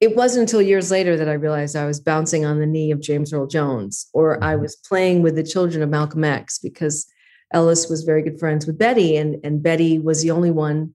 it 0.00 0.16
wasn't 0.16 0.42
until 0.42 0.62
years 0.62 0.90
later 0.90 1.16
that 1.16 1.28
I 1.28 1.34
realized 1.34 1.76
I 1.76 1.86
was 1.86 2.00
bouncing 2.00 2.44
on 2.44 2.58
the 2.58 2.66
knee 2.66 2.90
of 2.90 3.00
James 3.00 3.32
Earl 3.32 3.46
Jones, 3.46 4.08
or 4.12 4.42
I 4.42 4.52
mm-hmm. 4.52 4.62
was 4.62 4.76
playing 4.76 5.22
with 5.22 5.36
the 5.36 5.42
children 5.42 5.82
of 5.82 5.90
Malcolm 5.90 6.24
X 6.24 6.58
because 6.58 7.06
Ellis 7.52 7.88
was 7.88 8.04
very 8.04 8.22
good 8.22 8.38
friends 8.38 8.66
with 8.66 8.78
Betty, 8.78 9.16
and, 9.16 9.36
and 9.44 9.62
Betty 9.62 9.98
was 9.98 10.22
the 10.22 10.30
only 10.30 10.50
one 10.50 10.94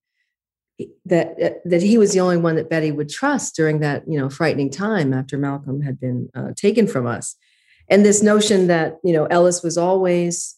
that 1.05 1.41
uh, 1.41 1.49
that 1.63 1.81
he 1.81 1.97
was 1.97 2.11
the 2.13 2.19
only 2.19 2.37
one 2.37 2.55
that 2.55 2.69
Betty 2.69 2.91
would 2.91 3.09
trust 3.09 3.55
during 3.55 3.79
that 3.79 4.03
you 4.07 4.19
know 4.19 4.29
frightening 4.29 4.69
time 4.69 5.13
after 5.13 5.37
Malcolm 5.37 5.81
had 5.81 5.99
been 5.99 6.29
uh, 6.35 6.51
taken 6.55 6.87
from 6.87 7.07
us, 7.07 7.35
and 7.89 8.05
this 8.05 8.21
notion 8.21 8.67
that 8.67 8.97
you 9.03 9.13
know 9.13 9.25
Ellis 9.25 9.63
was 9.63 9.77
always 9.77 10.55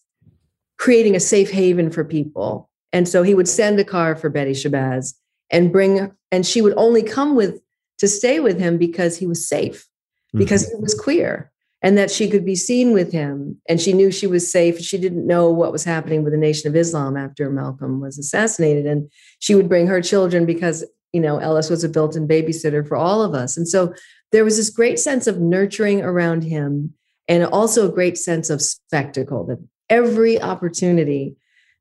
creating 0.77 1.15
a 1.15 1.19
safe 1.19 1.49
haven 1.49 1.89
for 1.89 2.05
people 2.05 2.69
and 2.93 3.07
so 3.07 3.23
he 3.23 3.33
would 3.33 3.47
send 3.47 3.79
a 3.79 3.83
car 3.83 4.15
for 4.15 4.29
Betty 4.29 4.51
Shabazz 4.51 5.13
and 5.49 5.71
bring, 5.71 6.11
and 6.31 6.45
she 6.45 6.61
would 6.61 6.73
only 6.77 7.03
come 7.03 7.35
with 7.35 7.61
to 7.99 8.07
stay 8.07 8.39
with 8.39 8.59
him 8.59 8.77
because 8.77 9.17
he 9.17 9.27
was 9.27 9.47
safe, 9.47 9.87
because 10.33 10.65
mm-hmm. 10.65 10.77
he 10.77 10.81
was 10.81 10.93
queer, 10.93 11.51
and 11.81 11.97
that 11.97 12.11
she 12.11 12.29
could 12.29 12.45
be 12.45 12.55
seen 12.55 12.91
with 12.93 13.11
him. 13.11 13.59
And 13.69 13.79
she 13.79 13.93
knew 13.93 14.11
she 14.11 14.27
was 14.27 14.51
safe. 14.51 14.79
She 14.79 14.97
didn't 14.97 15.27
know 15.27 15.49
what 15.49 15.71
was 15.71 15.83
happening 15.83 16.23
with 16.23 16.33
the 16.33 16.39
Nation 16.39 16.69
of 16.69 16.75
Islam 16.75 17.15
after 17.15 17.49
Malcolm 17.49 18.01
was 18.01 18.17
assassinated. 18.17 18.85
And 18.85 19.11
she 19.39 19.55
would 19.55 19.69
bring 19.69 19.87
her 19.87 20.01
children 20.01 20.45
because, 20.45 20.83
you 21.13 21.21
know, 21.21 21.37
Ellis 21.37 21.69
was 21.69 21.83
a 21.83 21.89
built 21.89 22.15
in 22.15 22.27
babysitter 22.27 22.87
for 22.87 22.97
all 22.97 23.21
of 23.21 23.33
us. 23.33 23.57
And 23.57 23.67
so 23.67 23.93
there 24.31 24.43
was 24.43 24.57
this 24.57 24.69
great 24.69 24.99
sense 24.99 25.27
of 25.27 25.39
nurturing 25.39 26.01
around 26.01 26.43
him 26.43 26.93
and 27.27 27.45
also 27.45 27.87
a 27.87 27.93
great 27.93 28.17
sense 28.17 28.49
of 28.49 28.61
spectacle 28.61 29.45
that 29.45 29.59
every 29.89 30.41
opportunity 30.41 31.35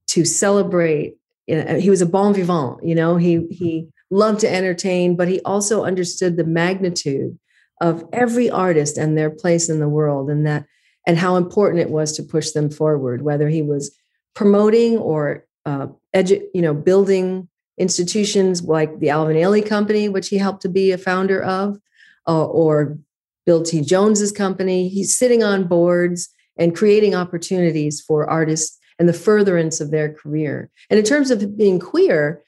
to 0.08 0.24
celebrate. 0.24 1.16
You 1.46 1.62
know, 1.62 1.78
he 1.78 1.90
was 1.90 2.02
a 2.02 2.06
bon 2.06 2.34
vivant, 2.34 2.84
you 2.84 2.94
know, 2.94 3.16
he 3.16 3.46
he 3.50 3.88
loved 4.10 4.40
to 4.40 4.52
entertain, 4.52 5.16
but 5.16 5.28
he 5.28 5.40
also 5.40 5.84
understood 5.84 6.36
the 6.36 6.44
magnitude 6.44 7.38
of 7.80 8.04
every 8.12 8.48
artist 8.48 8.96
and 8.96 9.16
their 9.16 9.30
place 9.30 9.68
in 9.68 9.80
the 9.80 9.88
world 9.88 10.30
and 10.30 10.46
that 10.46 10.64
and 11.06 11.18
how 11.18 11.36
important 11.36 11.80
it 11.80 11.90
was 11.90 12.12
to 12.12 12.22
push 12.22 12.50
them 12.50 12.68
forward, 12.68 13.22
whether 13.22 13.48
he 13.48 13.62
was 13.62 13.96
promoting 14.34 14.98
or 14.98 15.46
uh, 15.64 15.86
edu- 16.14 16.44
you 16.52 16.62
know, 16.62 16.74
building 16.74 17.48
institutions 17.78 18.62
like 18.62 18.98
the 18.98 19.10
Alvin 19.10 19.36
Ailey 19.36 19.64
Company, 19.64 20.08
which 20.08 20.28
he 20.28 20.38
helped 20.38 20.62
to 20.62 20.68
be 20.68 20.90
a 20.90 20.98
founder 20.98 21.42
of, 21.42 21.78
uh, 22.26 22.44
or 22.44 22.98
Bill 23.44 23.62
T. 23.62 23.82
Jones's 23.82 24.32
company. 24.32 24.88
He's 24.88 25.16
sitting 25.16 25.44
on 25.44 25.68
boards 25.68 26.28
and 26.58 26.74
creating 26.74 27.14
opportunities 27.14 28.00
for 28.00 28.28
artists 28.28 28.78
and 28.98 29.08
the 29.08 29.12
furtherance 29.12 29.80
of 29.80 29.90
their 29.90 30.12
career. 30.12 30.70
And 30.90 30.98
in 30.98 31.04
terms 31.04 31.30
of 31.30 31.56
being 31.56 31.78
queer, 31.78 32.42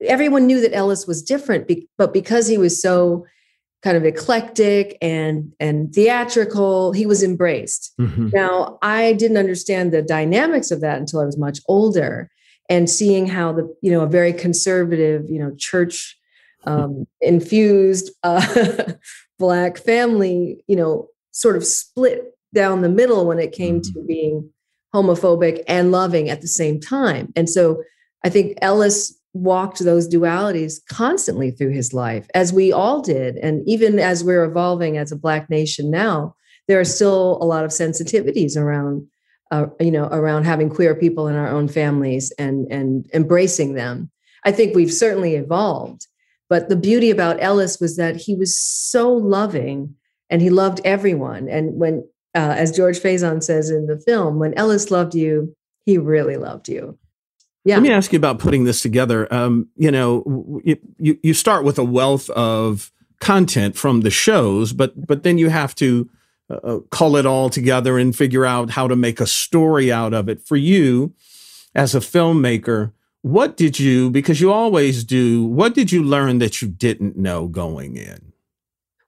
everyone 0.00 0.46
knew 0.46 0.60
that 0.60 0.74
Ellis 0.74 1.06
was 1.06 1.22
different, 1.22 1.70
but 1.96 2.12
because 2.12 2.46
he 2.46 2.58
was 2.58 2.80
so 2.80 3.26
kind 3.82 3.96
of 3.96 4.04
eclectic 4.04 4.96
and 5.00 5.52
and 5.60 5.94
theatrical, 5.94 6.92
he 6.92 7.06
was 7.06 7.22
embraced. 7.22 7.92
Mm-hmm. 8.00 8.30
Now, 8.32 8.78
I 8.82 9.12
didn't 9.12 9.36
understand 9.36 9.92
the 9.92 10.02
dynamics 10.02 10.70
of 10.70 10.80
that 10.80 10.98
until 10.98 11.20
I 11.20 11.24
was 11.24 11.38
much 11.38 11.60
older, 11.68 12.30
and 12.68 12.90
seeing 12.90 13.26
how 13.26 13.52
the 13.52 13.74
you 13.82 13.90
know 13.90 14.02
a 14.02 14.08
very 14.08 14.32
conservative, 14.32 15.28
you 15.28 15.38
know, 15.38 15.54
church 15.56 16.18
um, 16.64 17.06
infused 17.20 18.10
uh, 18.22 18.92
black 19.38 19.78
family, 19.78 20.64
you 20.66 20.76
know, 20.76 21.08
sort 21.30 21.56
of 21.56 21.64
split 21.64 22.36
down 22.54 22.82
the 22.82 22.88
middle 22.88 23.26
when 23.26 23.38
it 23.38 23.52
came 23.52 23.80
mm-hmm. 23.80 24.00
to 24.00 24.06
being 24.06 24.50
homophobic 24.94 25.62
and 25.68 25.92
loving 25.92 26.30
at 26.30 26.40
the 26.40 26.48
same 26.48 26.80
time. 26.80 27.32
And 27.36 27.48
so 27.48 27.82
I 28.24 28.30
think 28.30 28.56
Ellis 28.62 29.16
walked 29.36 29.78
those 29.80 30.08
dualities 30.08 30.80
constantly 30.88 31.50
through 31.50 31.70
his 31.70 31.92
life, 31.92 32.28
as 32.34 32.52
we 32.52 32.72
all 32.72 33.00
did. 33.00 33.36
And 33.36 33.66
even 33.68 33.98
as 33.98 34.24
we're 34.24 34.44
evolving 34.44 34.96
as 34.96 35.12
a 35.12 35.16
Black 35.16 35.48
nation 35.50 35.90
now, 35.90 36.34
there 36.68 36.80
are 36.80 36.84
still 36.84 37.38
a 37.40 37.44
lot 37.46 37.64
of 37.64 37.70
sensitivities 37.70 38.56
around. 38.56 39.06
Uh, 39.52 39.66
you 39.78 39.92
know, 39.92 40.06
around 40.06 40.42
having 40.42 40.68
queer 40.68 40.92
people 40.92 41.28
in 41.28 41.36
our 41.36 41.46
own 41.46 41.68
families 41.68 42.32
and 42.32 42.66
and 42.68 43.08
embracing 43.14 43.74
them. 43.74 44.10
I 44.44 44.50
think 44.50 44.74
we've 44.74 44.92
certainly 44.92 45.36
evolved, 45.36 46.08
but 46.48 46.68
the 46.68 46.74
beauty 46.74 47.10
about 47.10 47.40
Ellis 47.40 47.78
was 47.78 47.96
that 47.96 48.16
he 48.16 48.34
was 48.34 48.58
so 48.58 49.08
loving 49.12 49.94
and 50.30 50.42
he 50.42 50.50
loved 50.50 50.80
everyone. 50.84 51.48
And 51.48 51.78
when 51.78 52.08
uh, 52.34 52.54
as 52.58 52.76
George 52.76 52.98
Faison 52.98 53.42
says 53.42 53.70
in 53.70 53.86
the 53.86 53.98
film, 53.98 54.38
when 54.38 54.52
Ellis 54.54 54.90
loved 54.90 55.14
you, 55.14 55.54
he 55.86 55.96
really 55.96 56.36
loved 56.36 56.68
you. 56.68 56.98
Yeah. 57.66 57.74
Let 57.74 57.82
me 57.82 57.90
ask 57.90 58.12
you 58.12 58.16
about 58.16 58.38
putting 58.38 58.62
this 58.62 58.80
together. 58.80 59.26
Um, 59.34 59.68
you 59.76 59.90
know, 59.90 60.60
you, 60.62 61.18
you 61.20 61.34
start 61.34 61.64
with 61.64 61.80
a 61.80 61.84
wealth 61.84 62.30
of 62.30 62.92
content 63.20 63.76
from 63.76 64.02
the 64.02 64.10
shows, 64.10 64.72
but 64.72 65.04
but 65.04 65.24
then 65.24 65.36
you 65.36 65.48
have 65.48 65.74
to 65.76 66.08
uh, 66.48 66.54
uh, 66.62 66.78
cull 66.90 67.16
it 67.16 67.26
all 67.26 67.50
together 67.50 67.98
and 67.98 68.14
figure 68.14 68.46
out 68.46 68.70
how 68.70 68.86
to 68.86 68.94
make 68.94 69.20
a 69.20 69.26
story 69.26 69.90
out 69.90 70.14
of 70.14 70.28
it. 70.28 70.40
For 70.46 70.56
you, 70.56 71.12
as 71.74 71.92
a 71.92 71.98
filmmaker, 71.98 72.92
what 73.22 73.56
did 73.56 73.80
you? 73.80 74.10
Because 74.10 74.40
you 74.40 74.52
always 74.52 75.02
do. 75.02 75.42
What 75.42 75.74
did 75.74 75.90
you 75.90 76.04
learn 76.04 76.38
that 76.38 76.62
you 76.62 76.68
didn't 76.68 77.16
know 77.16 77.48
going 77.48 77.96
in? 77.96 78.25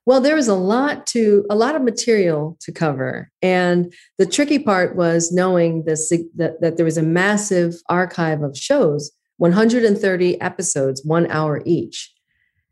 Well, 0.09 0.21
there 0.21 0.37
was 0.37 0.47
a 0.47 0.55
lot 0.55 1.05
to 1.09 1.45
a 1.51 1.55
lot 1.55 1.75
of 1.75 1.83
material 1.83 2.57
to 2.61 2.71
cover, 2.71 3.29
and 3.43 3.93
the 4.17 4.25
tricky 4.25 4.57
part 4.57 4.95
was 4.95 5.31
knowing 5.31 5.83
this, 5.83 6.09
that, 6.35 6.59
that 6.61 6.77
there 6.77 6.83
was 6.83 6.97
a 6.97 7.03
massive 7.03 7.75
archive 7.89 8.41
of 8.41 8.57
shows, 8.57 9.11
130 9.37 10.41
episodes, 10.41 11.05
one 11.05 11.29
hour 11.29 11.61
each. 11.63 12.11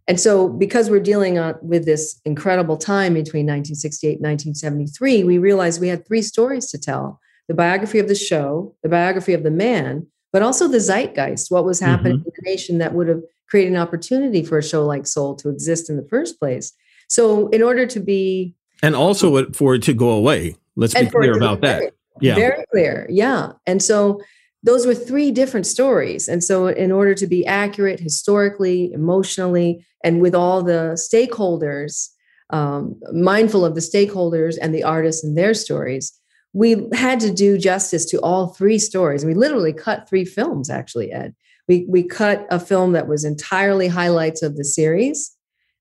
And 0.07 0.19
so, 0.19 0.49
because 0.49 0.89
we're 0.89 0.99
dealing 0.99 1.37
on, 1.37 1.53
with 1.61 1.85
this 1.85 2.19
incredible 2.25 2.75
time 2.75 3.13
between 3.13 3.45
1968 3.45 4.13
and 4.13 4.25
1973, 4.25 5.23
we 5.23 5.37
realized 5.37 5.79
we 5.79 5.89
had 5.89 6.07
three 6.07 6.23
stories 6.23 6.71
to 6.71 6.79
tell 6.79 7.19
the 7.47 7.53
biography 7.53 7.99
of 7.99 8.07
the 8.07 8.15
show, 8.15 8.73
the 8.81 8.89
biography 8.89 9.33
of 9.33 9.43
the 9.43 9.51
man, 9.51 10.07
but 10.33 10.41
also 10.41 10.67
the 10.67 10.79
zeitgeist, 10.79 11.51
what 11.51 11.65
was 11.65 11.79
happening 11.79 12.13
mm-hmm. 12.13 12.29
in 12.29 12.33
the 12.35 12.49
nation 12.49 12.79
that 12.79 12.95
would 12.95 13.07
have 13.07 13.21
created 13.47 13.73
an 13.73 13.79
opportunity 13.79 14.43
for 14.43 14.57
a 14.57 14.63
show 14.63 14.87
like 14.87 15.05
Soul 15.05 15.35
to 15.35 15.49
exist 15.49 15.87
in 15.87 15.97
the 15.97 16.07
first 16.09 16.39
place. 16.39 16.73
So, 17.07 17.47
in 17.49 17.63
order 17.63 17.85
to 17.85 17.99
be 17.99 18.55
and 18.83 18.95
also 18.95 19.49
for 19.51 19.75
it 19.75 19.83
to 19.83 19.93
go 19.93 20.09
away, 20.09 20.55
let's 20.75 20.93
be 20.93 21.07
clear 21.07 21.35
about 21.35 21.61
that. 21.61 21.93
Yeah, 22.19 22.35
very 22.35 22.63
clear. 22.71 23.07
Yeah, 23.09 23.53
and 23.65 23.81
so 23.81 24.19
those 24.63 24.85
were 24.85 24.95
three 24.95 25.31
different 25.31 25.65
stories. 25.65 26.27
And 26.27 26.43
so, 26.43 26.67
in 26.67 26.91
order 26.91 27.13
to 27.15 27.27
be 27.27 27.45
accurate 27.45 27.99
historically, 27.99 28.91
emotionally, 28.91 29.85
and 30.03 30.21
with 30.21 30.35
all 30.35 30.63
the 30.63 30.97
stakeholders, 30.97 32.09
um, 32.49 32.99
mindful 33.13 33.65
of 33.65 33.75
the 33.75 33.81
stakeholders 33.81 34.57
and 34.61 34.73
the 34.73 34.83
artists 34.83 35.23
and 35.23 35.37
their 35.37 35.53
stories, 35.53 36.17
we 36.53 36.87
had 36.93 37.19
to 37.19 37.31
do 37.31 37.57
justice 37.57 38.05
to 38.05 38.17
all 38.21 38.47
three 38.47 38.79
stories. 38.79 39.23
We 39.23 39.33
literally 39.33 39.73
cut 39.73 40.09
three 40.09 40.25
films, 40.25 40.69
actually, 40.69 41.11
Ed. 41.11 41.35
We, 41.67 41.85
we 41.89 42.03
cut 42.03 42.47
a 42.49 42.59
film 42.59 42.93
that 42.93 43.07
was 43.07 43.25
entirely 43.25 43.87
highlights 43.87 44.41
of 44.41 44.55
the 44.55 44.63
series. 44.63 45.36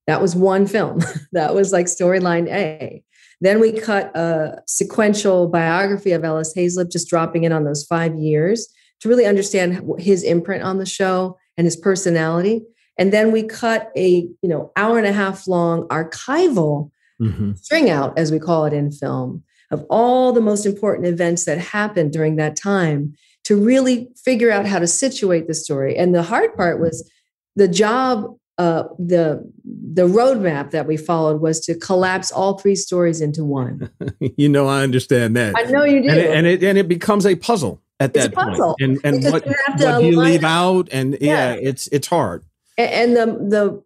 That 0.07 0.23
was 0.23 0.37
one 0.37 0.67
film. 0.67 1.01
that 1.33 1.55
was 1.55 1.73
like 1.73 1.87
storyline 1.87 2.49
A. 2.49 3.03
Then 3.41 3.61
we 3.61 3.73
cut 3.73 4.17
a 4.17 4.63
sequential 4.67 5.49
biography 5.49 6.13
of 6.13 6.25
Ellis 6.25 6.55
Haizlip, 6.57 6.91
just 6.91 7.09
dropping 7.09 7.45
in 7.45 7.53
on 7.53 7.65
those 7.65 7.85
five 7.85 8.15
years 8.15 8.69
to 9.01 9.09
really 9.09 9.27
understand 9.27 9.83
his 9.99 10.23
imprint 10.23 10.63
on 10.63 10.79
the 10.79 10.87
show 10.87 11.37
and 11.57 11.67
his 11.67 11.77
personality. 11.77 12.63
And 12.99 13.13
then 13.13 13.31
we 13.33 13.43
cut 13.43 13.91
a 13.97 14.29
you 14.41 14.49
know 14.49 14.73
hour 14.77 14.97
and 14.99 15.07
a 15.07 15.13
half 15.13 15.47
long 15.47 15.87
archival 15.89 16.91
mm-hmm. 17.21 17.53
string 17.55 17.91
out, 17.91 18.19
as 18.19 18.33
we 18.33 18.39
call 18.39 18.65
it 18.65 18.73
in 18.73 18.91
film, 18.91 19.43
of 19.71 19.85
all 19.91 20.33
the 20.33 20.41
most 20.41 20.65
important 20.65 21.07
events 21.07 21.45
that 21.45 21.59
happened 21.59 22.13
during 22.13 22.37
that 22.37 22.57
time 22.57 23.15
to 23.45 23.57
really 23.57 24.09
figure 24.25 24.51
out 24.51 24.67
how 24.67 24.79
to 24.79 24.87
situate 24.87 25.47
the 25.47 25.55
story. 25.55 25.97
And 25.97 26.15
the 26.15 26.23
hard 26.23 26.57
part 26.57 26.81
was 26.81 27.09
the 27.55 27.69
job 27.69 28.37
uh, 28.59 28.85
the 28.99 29.51
the 29.65 30.07
roadmap 30.07 30.71
that 30.71 30.87
we 30.87 30.97
followed 30.97 31.41
was 31.41 31.61
to 31.61 31.75
collapse 31.75 32.33
all 32.33 32.59
three 32.59 32.77
stories 32.77 33.21
into 33.21 33.45
one. 33.45 33.91
you 34.37 34.49
know, 34.49 34.67
I 34.67 34.83
understand 34.83 35.37
that. 35.37 35.55
I 35.57 35.63
know 35.63 35.85
you 35.85 36.03
do, 36.03 36.09
and 36.09 36.19
it, 36.19 36.31
and 36.31 36.47
it, 36.47 36.65
and 36.65 36.79
it 36.79 36.89
becomes 36.89 37.27
a 37.27 37.37
puzzle 37.37 37.83
at 38.01 38.17
it's 38.17 38.29
that 38.29 38.35
point. 38.35 38.59
And 38.81 38.99
and 39.05 39.25
what, 39.25 39.47
what 39.47 39.79
do 39.79 40.05
you 40.05 40.19
leave 40.19 40.45
out? 40.45 40.89
And 40.91 41.19
yeah, 41.21 41.55
yeah, 41.55 41.61
it's 41.61 41.87
it's 41.89 42.07
hard. 42.07 42.45
and 42.79 43.17
the 43.17 43.27
the 43.27 43.83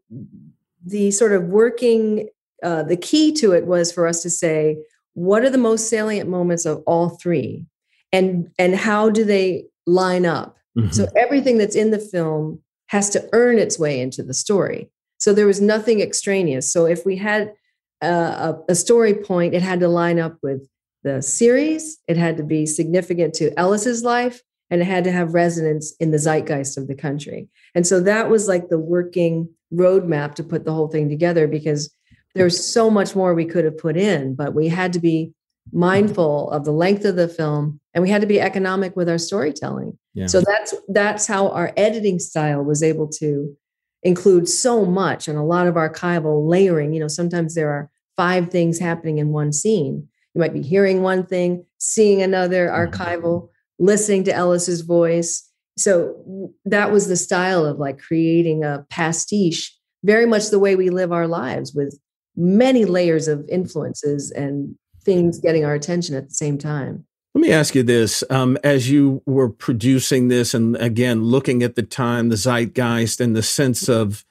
the 0.84 1.10
sort 1.10 1.32
of 1.32 1.44
working 1.44 2.28
uh, 2.62 2.82
the 2.82 2.96
key 2.96 3.32
to 3.32 3.52
it 3.52 3.66
was 3.66 3.92
for 3.92 4.06
us 4.06 4.22
to 4.22 4.30
say 4.30 4.78
what 5.14 5.42
are 5.44 5.50
the 5.50 5.58
most 5.58 5.88
salient 5.88 6.28
moments 6.28 6.64
of 6.66 6.82
all 6.86 7.10
three 7.10 7.66
and 8.12 8.50
and 8.58 8.74
how 8.74 9.10
do 9.10 9.24
they 9.24 9.64
line 9.86 10.26
up 10.26 10.56
mm-hmm. 10.76 10.90
so 10.90 11.06
everything 11.16 11.58
that's 11.58 11.74
in 11.74 11.90
the 11.90 11.98
film 11.98 12.60
has 12.90 13.10
to 13.10 13.28
earn 13.32 13.58
its 13.58 13.78
way 13.78 14.00
into 14.00 14.22
the 14.22 14.34
story. 14.34 14.90
So 15.18 15.32
there 15.32 15.46
was 15.46 15.60
nothing 15.60 16.00
extraneous. 16.00 16.72
So 16.72 16.86
if 16.86 17.04
we 17.04 17.16
had 17.16 17.52
a, 18.02 18.54
a 18.68 18.74
story 18.74 19.14
point 19.14 19.54
it 19.54 19.62
had 19.62 19.80
to 19.80 19.88
line 19.88 20.18
up 20.18 20.36
with 20.42 20.66
the 21.02 21.22
series 21.22 21.98
it 22.08 22.16
had 22.16 22.36
to 22.36 22.42
be 22.42 22.66
significant 22.66 23.34
to 23.34 23.58
ellis's 23.58 24.02
life 24.02 24.42
and 24.70 24.80
it 24.80 24.86
had 24.86 25.04
to 25.04 25.12
have 25.12 25.34
resonance 25.34 25.94
in 25.98 26.10
the 26.10 26.18
zeitgeist 26.18 26.78
of 26.78 26.86
the 26.86 26.94
country. 26.94 27.48
And 27.74 27.86
so 27.86 28.00
that 28.00 28.30
was 28.30 28.46
like 28.46 28.68
the 28.68 28.78
working 28.78 29.48
roadmap 29.74 30.34
to 30.36 30.44
put 30.44 30.64
the 30.64 30.72
whole 30.72 30.88
thing 30.88 31.08
together 31.08 31.48
because 31.48 31.92
there's 32.34 32.64
so 32.64 32.88
much 32.88 33.16
more 33.16 33.34
we 33.34 33.44
could 33.44 33.64
have 33.64 33.76
put 33.76 33.96
in, 33.96 34.36
but 34.36 34.54
we 34.54 34.68
had 34.68 34.92
to 34.92 35.00
be 35.00 35.32
mindful 35.72 36.50
of 36.50 36.64
the 36.64 36.72
length 36.72 37.04
of 37.04 37.16
the 37.16 37.28
film 37.28 37.80
and 37.94 38.02
we 38.02 38.10
had 38.10 38.20
to 38.20 38.26
be 38.26 38.40
economic 38.40 38.96
with 38.96 39.08
our 39.08 39.18
storytelling. 39.18 39.98
Yeah. 40.14 40.26
So 40.26 40.40
that's 40.40 40.74
that's 40.88 41.26
how 41.26 41.48
our 41.48 41.72
editing 41.76 42.18
style 42.18 42.62
was 42.62 42.82
able 42.82 43.08
to 43.18 43.56
include 44.02 44.48
so 44.48 44.84
much 44.84 45.28
and 45.28 45.38
a 45.38 45.42
lot 45.42 45.66
of 45.66 45.74
archival 45.74 46.48
layering. 46.48 46.92
You 46.92 47.00
know, 47.00 47.08
sometimes 47.08 47.54
there 47.54 47.70
are 47.70 47.90
five 48.16 48.50
things 48.50 48.78
happening 48.78 49.18
in 49.18 49.30
one 49.30 49.52
scene. 49.52 50.08
You 50.34 50.40
might 50.40 50.54
be 50.54 50.62
hearing 50.62 51.02
one 51.02 51.26
thing, 51.26 51.64
seeing 51.78 52.22
another 52.22 52.68
mm-hmm. 52.68 52.94
archival, 52.94 53.48
listening 53.78 54.24
to 54.24 54.34
Ellis's 54.34 54.82
voice. 54.82 55.48
So 55.76 56.52
that 56.64 56.92
was 56.92 57.08
the 57.08 57.16
style 57.16 57.64
of 57.64 57.78
like 57.78 57.98
creating 57.98 58.64
a 58.64 58.86
pastiche, 58.90 59.76
very 60.04 60.26
much 60.26 60.50
the 60.50 60.58
way 60.58 60.76
we 60.76 60.90
live 60.90 61.12
our 61.12 61.26
lives 61.26 61.74
with 61.74 61.98
many 62.36 62.84
layers 62.84 63.28
of 63.28 63.44
influences 63.48 64.30
and 64.30 64.76
things 65.02 65.38
getting 65.38 65.64
our 65.64 65.74
attention 65.74 66.14
at 66.14 66.28
the 66.28 66.34
same 66.34 66.58
time. 66.58 67.04
Let 67.34 67.42
me 67.42 67.52
ask 67.52 67.74
you 67.74 67.82
this. 67.82 68.24
Um, 68.28 68.58
as 68.64 68.90
you 68.90 69.22
were 69.24 69.48
producing 69.48 70.28
this 70.28 70.52
and 70.52 70.76
again 70.76 71.24
looking 71.24 71.62
at 71.62 71.76
the 71.76 71.82
time, 71.82 72.28
the 72.28 72.36
zeitgeist, 72.36 73.20
and 73.20 73.36
the 73.36 73.42
sense 73.42 73.88
of 73.88 74.24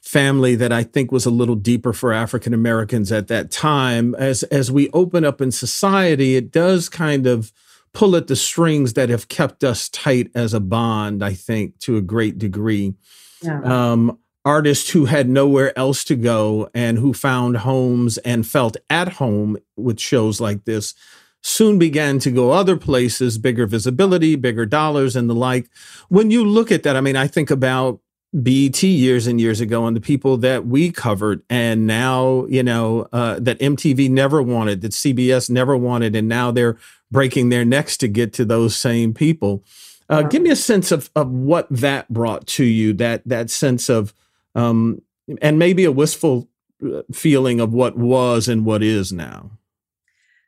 family 0.00 0.54
that 0.56 0.72
I 0.72 0.82
think 0.82 1.12
was 1.12 1.26
a 1.26 1.30
little 1.30 1.54
deeper 1.54 1.92
for 1.92 2.12
African 2.12 2.52
Americans 2.52 3.12
at 3.12 3.28
that 3.28 3.50
time, 3.50 4.14
as, 4.16 4.42
as 4.44 4.70
we 4.70 4.90
open 4.90 5.24
up 5.24 5.40
in 5.40 5.52
society, 5.52 6.34
it 6.34 6.50
does 6.50 6.88
kind 6.88 7.26
of 7.26 7.52
pull 7.92 8.16
at 8.16 8.26
the 8.26 8.36
strings 8.36 8.94
that 8.94 9.10
have 9.10 9.28
kept 9.28 9.62
us 9.62 9.88
tight 9.88 10.30
as 10.34 10.54
a 10.54 10.60
bond, 10.60 11.22
I 11.22 11.34
think, 11.34 11.78
to 11.80 11.96
a 11.96 12.00
great 12.00 12.38
degree. 12.38 12.94
Yeah. 13.42 13.60
Um, 13.62 14.18
artists 14.44 14.90
who 14.90 15.04
had 15.06 15.28
nowhere 15.28 15.76
else 15.78 16.04
to 16.04 16.16
go 16.16 16.68
and 16.74 16.98
who 16.98 17.12
found 17.12 17.58
homes 17.58 18.18
and 18.18 18.46
felt 18.46 18.76
at 18.90 19.14
home 19.14 19.56
with 19.76 20.00
shows 20.00 20.40
like 20.40 20.64
this 20.64 20.94
soon 21.42 21.78
began 21.78 22.18
to 22.20 22.30
go 22.30 22.52
other 22.52 22.76
places, 22.76 23.36
bigger 23.36 23.66
visibility, 23.66 24.36
bigger 24.36 24.64
dollars, 24.64 25.16
and 25.16 25.28
the 25.28 25.34
like. 25.34 25.68
When 26.08 26.30
you 26.30 26.44
look 26.44 26.70
at 26.70 26.84
that, 26.84 26.96
I 26.96 27.00
mean, 27.00 27.16
I 27.16 27.26
think 27.26 27.50
about 27.50 28.00
BET 28.32 28.82
years 28.82 29.26
and 29.26 29.40
years 29.40 29.60
ago 29.60 29.86
and 29.86 29.94
the 29.96 30.00
people 30.00 30.36
that 30.38 30.66
we 30.66 30.90
covered, 30.90 31.42
and 31.50 31.86
now, 31.86 32.46
you 32.46 32.62
know, 32.62 33.08
uh, 33.12 33.38
that 33.40 33.58
MTV 33.58 34.08
never 34.08 34.42
wanted, 34.42 34.80
that 34.80 34.92
CBS 34.92 35.50
never 35.50 35.76
wanted, 35.76 36.16
and 36.16 36.28
now 36.28 36.50
they're 36.50 36.78
breaking 37.10 37.50
their 37.50 37.64
necks 37.64 37.96
to 37.98 38.08
get 38.08 38.32
to 38.34 38.44
those 38.44 38.74
same 38.74 39.12
people. 39.12 39.64
Uh, 40.08 40.22
give 40.22 40.42
me 40.42 40.50
a 40.50 40.56
sense 40.56 40.92
of, 40.92 41.10
of 41.14 41.30
what 41.30 41.66
that 41.70 42.08
brought 42.08 42.46
to 42.46 42.64
you, 42.64 42.92
that 42.94 43.22
that 43.26 43.50
sense 43.50 43.88
of 43.88 44.14
um, 44.54 45.02
and 45.40 45.58
maybe 45.58 45.84
a 45.84 45.92
wistful 45.92 46.48
uh, 46.84 47.02
feeling 47.12 47.60
of 47.60 47.72
what 47.72 47.96
was 47.96 48.48
and 48.48 48.64
what 48.64 48.82
is 48.82 49.12
now? 49.12 49.50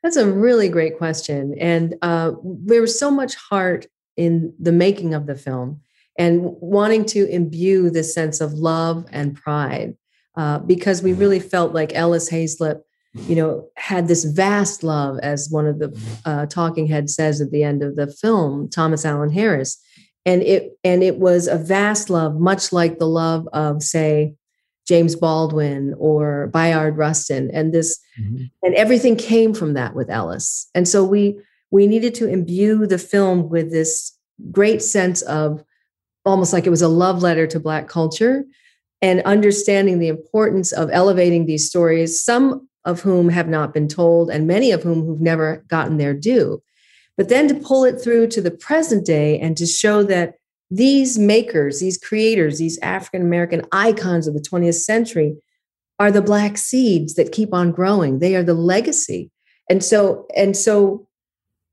That's 0.02 0.16
a 0.16 0.30
really 0.30 0.68
great 0.68 0.98
question. 0.98 1.54
And 1.58 1.94
uh, 2.02 2.32
there 2.44 2.82
was 2.82 2.98
so 2.98 3.10
much 3.10 3.34
heart 3.36 3.86
in 4.16 4.52
the 4.60 4.72
making 4.72 5.14
of 5.14 5.26
the 5.26 5.34
film 5.34 5.80
and 6.18 6.42
wanting 6.60 7.04
to 7.06 7.26
imbue 7.28 7.90
this 7.90 8.14
sense 8.14 8.40
of 8.40 8.52
love 8.52 9.06
and 9.10 9.34
pride 9.34 9.96
uh, 10.36 10.58
because 10.60 11.02
we 11.02 11.12
really 11.12 11.40
felt 11.40 11.72
like 11.72 11.94
Ellis 11.94 12.30
Haizlip, 12.30 12.82
you 13.26 13.36
know, 13.36 13.68
had 13.76 14.08
this 14.08 14.24
vast 14.24 14.82
love, 14.82 15.18
as 15.22 15.48
one 15.50 15.66
of 15.66 15.78
the 15.78 16.20
uh, 16.24 16.46
talking 16.46 16.86
heads 16.86 17.14
says 17.14 17.40
at 17.40 17.50
the 17.50 17.62
end 17.62 17.82
of 17.82 17.96
the 17.96 18.08
film, 18.08 18.68
Thomas 18.68 19.04
Allen 19.04 19.30
Harris 19.30 19.80
and 20.26 20.42
it 20.42 20.78
and 20.84 21.02
it 21.02 21.18
was 21.18 21.46
a 21.46 21.56
vast 21.56 22.10
love 22.10 22.38
much 22.38 22.72
like 22.72 22.98
the 22.98 23.06
love 23.06 23.48
of 23.52 23.82
say 23.82 24.34
james 24.86 25.16
baldwin 25.16 25.94
or 25.98 26.48
bayard 26.48 26.96
rustin 26.96 27.50
and 27.52 27.72
this 27.72 27.98
mm-hmm. 28.20 28.44
and 28.62 28.74
everything 28.74 29.16
came 29.16 29.54
from 29.54 29.74
that 29.74 29.94
with 29.94 30.10
ellis 30.10 30.68
and 30.74 30.88
so 30.88 31.04
we 31.04 31.38
we 31.70 31.86
needed 31.86 32.14
to 32.14 32.28
imbue 32.28 32.86
the 32.86 32.98
film 32.98 33.48
with 33.48 33.70
this 33.70 34.16
great 34.50 34.82
sense 34.82 35.22
of 35.22 35.64
almost 36.24 36.52
like 36.52 36.66
it 36.66 36.70
was 36.70 36.82
a 36.82 36.88
love 36.88 37.22
letter 37.22 37.46
to 37.46 37.60
black 37.60 37.88
culture 37.88 38.44
and 39.02 39.20
understanding 39.22 39.98
the 39.98 40.08
importance 40.08 40.72
of 40.72 40.88
elevating 40.92 41.46
these 41.46 41.68
stories 41.68 42.22
some 42.22 42.68
of 42.84 43.00
whom 43.00 43.28
have 43.28 43.48
not 43.48 43.72
been 43.72 43.88
told 43.88 44.30
and 44.30 44.46
many 44.46 44.70
of 44.70 44.82
whom 44.82 45.04
who've 45.04 45.20
never 45.20 45.64
gotten 45.68 45.96
their 45.96 46.14
due 46.14 46.62
but 47.16 47.28
then 47.28 47.48
to 47.48 47.54
pull 47.54 47.84
it 47.84 48.00
through 48.00 48.28
to 48.28 48.40
the 48.40 48.50
present 48.50 49.06
day 49.06 49.38
and 49.38 49.56
to 49.56 49.66
show 49.66 50.02
that 50.04 50.34
these 50.70 51.18
makers, 51.18 51.80
these 51.80 51.98
creators, 51.98 52.58
these 52.58 52.78
African 52.78 53.22
American 53.22 53.62
icons 53.72 54.26
of 54.26 54.34
the 54.34 54.40
20th 54.40 54.74
century 54.74 55.36
are 55.98 56.10
the 56.10 56.22
black 56.22 56.58
seeds 56.58 57.14
that 57.14 57.32
keep 57.32 57.54
on 57.54 57.70
growing. 57.70 58.18
They 58.18 58.34
are 58.34 58.42
the 58.42 58.54
legacy. 58.54 59.30
And 59.70 59.84
so, 59.84 60.26
and 60.36 60.56
so 60.56 61.06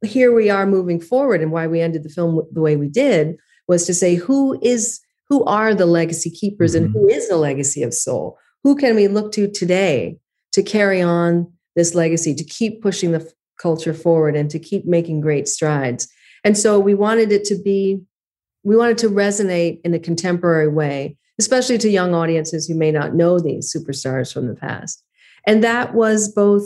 here 0.06 0.34
we 0.34 0.49
are 0.49 0.65
moving 0.65 0.99
forward. 0.99 1.41
And 1.41 1.51
why 1.51 1.67
we 1.67 1.82
ended 1.82 2.04
the 2.04 2.10
film 2.10 2.41
the 2.51 2.62
way 2.62 2.75
we 2.75 2.88
did 2.88 3.38
was 3.67 3.86
to 3.86 3.93
say 3.93 4.15
who 4.15 4.60
is 4.62 4.99
who 5.30 5.43
are 5.45 5.73
the 5.73 5.86
legacy 5.86 6.30
keepers 6.30 6.75
mm-hmm. 6.75 6.86
and 6.86 6.93
who 6.93 7.08
is 7.08 7.30
the 7.30 7.38
legacy 7.38 7.84
of 7.84 7.93
soul? 7.93 8.38
Who 8.63 8.75
can 8.75 8.95
we 8.95 9.08
look 9.08 9.32
to 9.34 9.49
today 9.49 10.17
to 10.51 10.62
carry 10.62 11.01
on 11.01 11.51
this 11.75 11.95
legacy, 11.95 12.36
to 12.36 12.43
keep 12.43 12.82
pushing 12.82 13.12
the 13.12 13.32
culture 13.62 13.93
forward 13.93 14.36
and 14.36 14.50
to 14.50 14.60
keep 14.60 14.86
making 14.86 15.21
great 15.21 15.47
strides. 15.47 16.08
And 16.43 16.58
so 16.58 16.80
we 16.80 16.95
wanted 16.95 17.32
it 17.32 17.43
to 17.45 17.62
be, 17.62 18.02
we 18.63 18.76
wanted 18.76 18.97
to 19.00 19.10
resonate 19.10 19.80
in 19.84 19.93
a 19.93 20.00
contemporary 20.00 20.67
way, 20.67 21.17
especially 21.39 21.78
to 21.80 21.89
young 21.89 22.13
audiences 22.13 22.67
who 22.67 22.76
may 22.76 22.91
not 22.91 23.15
know 23.15 23.39
these 23.39 23.74
superstars 23.74 24.34
from 24.34 24.47
the 24.47 24.56
past. 24.56 25.04
And 25.45 25.63
that 25.63 25.93
was 25.93 26.32
both 26.32 26.63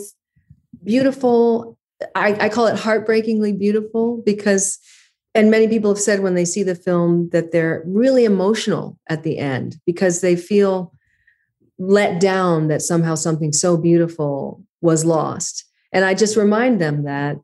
beautiful. 0.83 1.77
I, 2.13 2.45
I 2.45 2.49
call 2.49 2.67
it 2.67 2.79
heartbreakingly 2.79 3.53
beautiful 3.53 4.21
because, 4.25 4.79
and 5.33 5.51
many 5.51 5.67
people 5.67 5.91
have 5.91 6.01
said 6.01 6.21
when 6.21 6.35
they 6.35 6.45
see 6.45 6.63
the 6.63 6.75
film 6.75 7.29
that 7.31 7.51
they're 7.51 7.83
really 7.85 8.25
emotional 8.25 8.97
at 9.09 9.23
the 9.23 9.37
end 9.37 9.77
because 9.85 10.21
they 10.21 10.35
feel 10.35 10.93
let 11.77 12.21
down 12.21 12.67
that 12.67 12.81
somehow 12.81 13.15
something 13.15 13.51
so 13.51 13.75
beautiful 13.75 14.63
was 14.81 15.03
lost. 15.03 15.64
And 15.95 16.03
I 16.03 16.13
just 16.13 16.35
remind 16.35 16.81
them 16.81 17.05
that, 17.05 17.39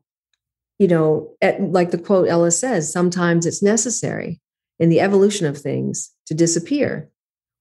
you 0.78 0.86
know, 0.86 1.34
at, 1.40 1.60
like 1.62 1.90
the 1.90 1.98
quote 1.98 2.28
Ella 2.28 2.50
says, 2.50 2.92
sometimes 2.92 3.46
it's 3.46 3.62
necessary 3.62 4.42
in 4.78 4.90
the 4.90 5.00
evolution 5.00 5.46
of 5.46 5.56
things 5.56 6.10
to 6.26 6.34
disappear, 6.34 7.08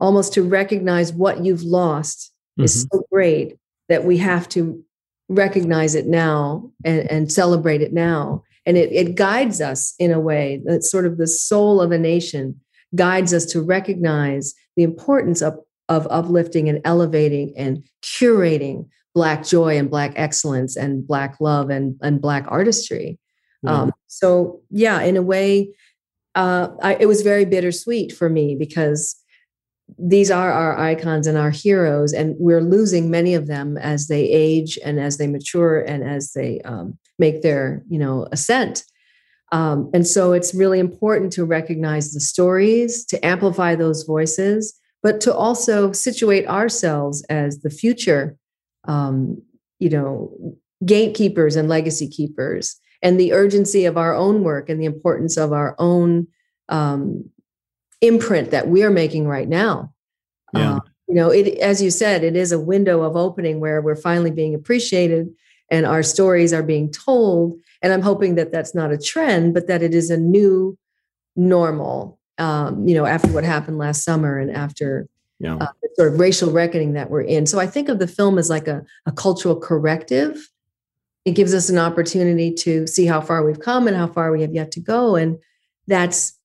almost 0.02 0.34
to 0.34 0.44
recognize 0.44 1.14
what 1.14 1.46
you've 1.46 1.64
lost 1.64 2.34
mm-hmm. 2.60 2.66
is 2.66 2.86
so 2.92 3.06
great 3.10 3.58
that 3.88 4.04
we 4.04 4.18
have 4.18 4.50
to 4.50 4.84
recognize 5.30 5.96
it 5.96 6.08
now 6.08 6.70
and, 6.84 7.10
and 7.10 7.32
celebrate 7.32 7.82
it 7.82 7.94
now. 7.94 8.44
And 8.66 8.76
it, 8.76 8.92
it 8.92 9.16
guides 9.16 9.62
us 9.62 9.96
in 9.98 10.12
a 10.12 10.20
way 10.20 10.62
that 10.66 10.84
sort 10.84 11.06
of 11.06 11.18
the 11.18 11.26
soul 11.26 11.80
of 11.80 11.94
a 11.94 11.98
nation 11.98 12.60
guides 12.96 13.34
us 13.34 13.46
to 13.46 13.62
recognize 13.62 14.54
the 14.76 14.84
importance 14.84 15.42
of, 15.42 15.58
of 15.88 16.06
uplifting 16.12 16.68
and 16.68 16.82
elevating 16.84 17.54
and 17.56 17.82
curating 18.04 18.90
black 19.14 19.46
joy 19.46 19.78
and 19.78 19.90
black 19.90 20.14
excellence 20.16 20.76
and 20.76 21.06
black 21.06 21.38
love 21.40 21.70
and, 21.70 21.98
and 22.02 22.22
black 22.22 22.46
artistry 22.48 23.20
mm-hmm. 23.66 23.76
um, 23.76 23.94
so 24.08 24.62
yeah 24.70 25.02
in 25.02 25.18
a 25.18 25.22
way 25.22 25.74
uh, 26.34 26.70
I, 26.82 26.96
it 26.96 27.08
was 27.08 27.24
very 27.24 27.44
bittersweet 27.44 28.14
for 28.14 28.30
me 28.30 28.56
because 28.56 29.22
these 29.98 30.32
are 30.32 30.52
our 30.52 30.78
icons 30.80 31.28
and 31.28 31.38
our 31.38 31.50
heroes 31.50 32.14
and 32.14 32.36
we're 32.40 32.62
losing 32.62 33.12
many 33.12 33.34
of 33.34 33.48
them 33.48 33.78
as 33.78 34.08
they 34.08 34.24
age 34.24 34.80
and 34.84 35.00
as 35.00 35.18
they 35.18 35.28
mature 35.28 35.82
and 35.82 36.04
as 36.04 36.32
they 36.34 36.62
um, 36.62 36.98
make 37.20 37.42
their 37.42 37.84
you 37.90 38.00
know 38.00 38.28
ascent 38.32 38.84
um, 39.52 39.90
and 39.94 40.08
so 40.08 40.32
it's 40.32 40.54
really 40.54 40.80
important 40.80 41.34
to 41.34 41.44
recognize 41.44 42.14
the 42.14 42.22
stories 42.22 43.04
to 43.06 43.24
amplify 43.26 43.76
those 43.76 44.04
voices 44.04 44.80
but 45.04 45.20
to 45.20 45.34
also 45.34 45.92
situate 45.92 46.48
ourselves 46.48 47.24
as 47.30 47.60
the 47.60 47.70
future 47.70 48.38
um, 48.86 49.42
you 49.80 49.90
know, 49.90 50.56
gatekeepers 50.86 51.56
and 51.56 51.70
legacy 51.70 52.08
keepers, 52.08 52.80
and 53.02 53.20
the 53.20 53.34
urgency 53.34 53.86
of 53.86 53.98
our 53.98 54.16
own 54.16 54.44
work 54.44 54.70
and 54.70 54.80
the 54.80 54.86
importance 54.86 55.38
of 55.38 55.52
our 55.52 55.76
own 55.80 56.28
um, 56.70 57.30
imprint 58.02 58.52
that 58.52 58.68
we're 58.68 58.92
making 58.92 59.28
right 59.28 59.48
now. 59.48 59.94
Yeah. 60.54 60.76
Uh, 60.76 60.80
you 61.08 61.16
know, 61.16 61.30
it 61.30 61.58
as 61.60 61.82
you 61.82 61.92
said, 61.92 62.24
it 62.24 62.36
is 62.36 62.52
a 62.52 62.60
window 62.60 63.02
of 63.02 63.16
opening 63.16 63.60
where 63.60 63.82
we're 63.82 63.96
finally 63.96 64.32
being 64.32 64.56
appreciated 64.56 65.30
and 65.70 65.86
our 65.86 66.04
stories 66.04 66.54
are 66.54 66.64
being 66.64 66.92
told. 66.92 67.60
And 67.82 67.92
I'm 67.92 68.02
hoping 68.02 68.36
that 68.36 68.52
that's 68.52 68.76
not 68.76 68.92
a 68.92 68.98
trend, 68.98 69.54
but 69.54 69.68
that 69.68 69.82
it 69.82 69.94
is 69.94 70.10
a 70.10 70.18
new 70.18 70.78
normal. 71.36 72.20
Um, 72.38 72.88
you 72.88 72.96
know, 72.96 73.06
after 73.06 73.30
what 73.30 73.44
happened 73.44 73.78
last 73.78 74.04
summer 74.04 74.38
and 74.38 74.52
after 74.52 75.08
yeah. 75.42 75.56
uh, 75.56 75.68
the 75.82 75.90
sort 75.96 76.14
of 76.14 76.20
racial 76.20 76.52
reckoning 76.52 76.94
that 76.94 77.10
we're 77.10 77.22
in. 77.22 77.46
So 77.46 77.60
I 77.60 77.68
think 77.68 77.90
of 77.90 78.00
the 78.00 78.08
film 78.08 78.38
as 78.38 78.50
like 78.50 78.68
a, 78.68 78.84
a 79.06 79.12
cultural 79.12 79.60
corrective. 79.60 80.50
It 81.26 81.32
gives 81.32 81.54
us 81.54 81.70
an 81.70 81.78
opportunity 81.78 82.54
to 82.54 82.88
see 82.88 83.06
how 83.06 83.22
far 83.22 83.46
we've 83.46 83.60
come 83.60 83.88
and 83.88 83.96
how 83.96 84.08
far 84.08 84.32
we 84.32 84.42
have 84.42 84.54
yet 84.54 84.72
to 84.74 84.80
go. 84.80 85.16
And 85.16 85.38
that's 85.88 86.38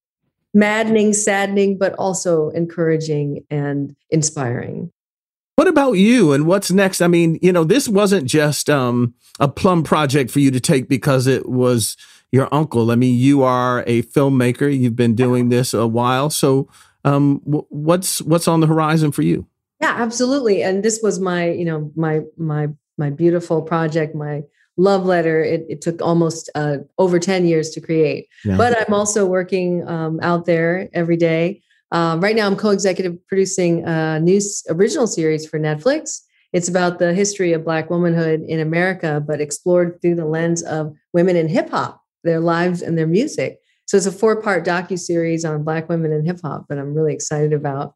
maddening, 0.53 1.13
saddening, 1.13 1.79
but 1.79 1.95
also 1.95 2.51
encouraging 2.51 3.45
and 3.51 3.95
inspiring. 4.11 4.91
What 5.57 5.69
about 5.69 5.93
you 5.93 6.33
and 6.33 6.47
what's 6.47 6.71
next? 6.71 7.01
I 7.01 7.07
mean, 7.09 7.39
you 7.41 7.53
know, 7.53 7.65
this 7.65 7.89
wasn't 7.89 8.27
just 8.27 8.69
um, 8.69 9.15
a 9.41 9.49
plum 9.49 9.83
project 9.83 10.31
for 10.31 10.41
you 10.41 10.51
to 10.51 10.61
take 10.61 10.89
because 10.89 11.27
it 11.27 11.49
was 11.49 11.97
your 12.31 12.53
uncle. 12.53 12.91
I 12.91 12.97
mean, 12.97 13.19
you 13.19 13.43
are 13.43 13.83
a 13.87 14.03
filmmaker. 14.03 14.77
You've 14.77 14.97
been 14.97 15.15
doing 15.15 15.49
this 15.49 15.73
a 15.73 15.87
while. 15.87 16.29
So, 16.29 16.69
um, 17.07 17.41
what's 17.45 18.21
what's 18.23 18.49
on 18.49 18.61
the 18.61 18.67
horizon 18.67 19.13
for 19.13 19.23
you? 19.23 19.47
Yeah, 19.81 19.95
absolutely. 19.97 20.63
And 20.63 20.83
this 20.83 21.01
was 21.03 21.21
my, 21.21 21.51
you 21.51 21.65
know, 21.65 21.93
my 21.95 22.23
my 22.37 22.69
my 22.99 23.11
beautiful 23.11 23.63
project, 23.63 24.15
my 24.15 24.43
love 24.77 25.07
letter. 25.07 25.43
It, 25.43 25.65
it 25.69 25.81
took 25.81 26.03
almost 26.03 26.51
uh, 26.55 26.79
over 26.99 27.19
ten 27.19 27.47
years 27.47 27.71
to 27.71 27.81
create, 27.81 28.27
yeah. 28.45 28.57
but 28.57 28.77
I'm 28.77 28.93
also 28.93 29.25
working 29.25 29.87
um, 29.89 30.19
out 30.21 30.47
there 30.47 30.89
every 30.93 31.17
day. 31.17 31.63
Uh, 31.93 32.19
right 32.21 32.35
now, 32.35 32.49
I'm 32.49 32.57
co-executive 32.57 33.25
producing 33.29 33.85
a 33.85 34.19
new 34.19 34.41
original 34.69 35.07
series 35.07 35.47
for 35.47 35.61
Netflix. 35.61 36.23
It's 36.53 36.69
about 36.69 36.99
the 36.99 37.15
history 37.15 37.53
of 37.53 37.65
Black 37.65 37.91
womanhood 37.91 38.41
in 38.41 38.59
America, 38.59 39.23
but 39.25 39.41
explored 39.41 40.01
through 40.03 40.17
the 40.17 40.25
lens 40.25 40.63
of 40.65 40.93
women 41.13 41.37
in 41.37 41.49
hip 41.49 41.71
hop, 41.71 42.03
their 42.25 42.41
lives 42.41 42.83
and 42.83 42.99
their 42.99 43.07
music. 43.07 43.61
So 43.87 43.97
it's 43.97 44.07
a 44.07 44.13
four-part 44.13 44.65
docu 44.65 44.99
series 44.99 45.45
on 45.45 45.63
Black 45.63 45.89
women 45.89 46.13
in 46.13 46.25
hip 46.25 46.41
hop 46.43 46.67
that 46.69 46.79
I'm 46.79 46.95
really 46.95 47.15
excited 47.15 47.53
about. 47.53 47.95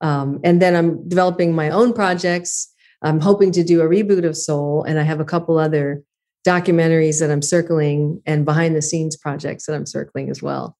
Um, 0.00 0.40
and 0.44 0.62
then 0.62 0.74
I'm 0.74 1.08
developing 1.08 1.54
my 1.54 1.70
own 1.70 1.92
projects. 1.92 2.72
I'm 3.02 3.20
hoping 3.20 3.52
to 3.52 3.64
do 3.64 3.80
a 3.80 3.88
reboot 3.88 4.24
of 4.24 4.36
Soul, 4.36 4.84
and 4.84 4.98
I 4.98 5.02
have 5.02 5.20
a 5.20 5.24
couple 5.24 5.58
other 5.58 6.02
documentaries 6.46 7.20
that 7.20 7.30
I'm 7.30 7.42
circling 7.42 8.20
and 8.26 8.44
behind 8.44 8.74
the 8.74 8.82
scenes 8.82 9.16
projects 9.16 9.66
that 9.66 9.74
I'm 9.74 9.86
circling 9.86 10.30
as 10.30 10.42
well. 10.42 10.76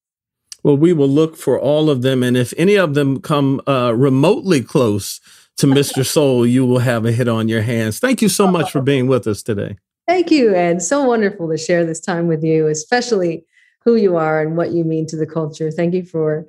Well, 0.63 0.77
we 0.77 0.93
will 0.93 1.09
look 1.09 1.37
for 1.37 1.59
all 1.59 1.91
of 1.91 2.03
them. 2.03 2.23
And 2.23 2.37
if 2.37 2.55
any 2.57 2.77
of 2.77 2.95
them 2.95 3.21
come 3.21 3.61
uh, 3.67 3.93
remotely 3.95 4.63
close 4.63 5.21
to 5.57 5.67
Mr. 5.67 6.07
Soul, 6.07 6.47
you 6.47 6.65
will 6.65 6.79
have 6.79 7.05
a 7.05 7.13
hit 7.13 7.29
on 7.29 7.49
your 7.49 7.63
hands. 7.63 7.99
Thank 7.99 8.23
you 8.23 8.29
so 8.29 8.47
much 8.47 8.71
for 8.71 8.81
being 8.83 9.07
with 9.07 9.27
us 9.27 9.43
today. 9.43 9.77
Thank 10.07 10.31
you, 10.31 10.55
Ed. 10.55 10.83
So 10.83 11.05
wonderful 11.05 11.49
to 11.49 11.57
share 11.57 11.85
this 11.85 12.01
time 12.01 12.27
with 12.27 12.43
you, 12.43 12.67
especially 12.67 13.45
who 13.85 13.97
you 13.97 14.17
are 14.17 14.41
and 14.43 14.57
what 14.57 14.73
you 14.73 14.85
mean 14.85 15.07
to 15.09 15.17
the 15.17 15.27
culture. 15.27 15.71
Thank 15.71 15.95
you 15.95 16.05
for, 16.05 16.47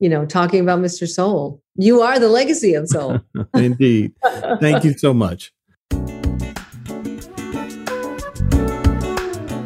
you 0.00 0.08
know, 0.08 0.26
talking 0.26 0.60
about 0.60 0.80
Mr. 0.80 1.08
Soul. 1.08 1.62
You 1.76 2.02
are 2.02 2.18
the 2.18 2.28
legacy 2.28 2.74
of 2.74 2.88
Soul. 2.88 3.20
Indeed. 3.54 4.14
Thank 4.60 4.84
you 4.84 4.96
so 4.96 5.12
much. 5.14 5.52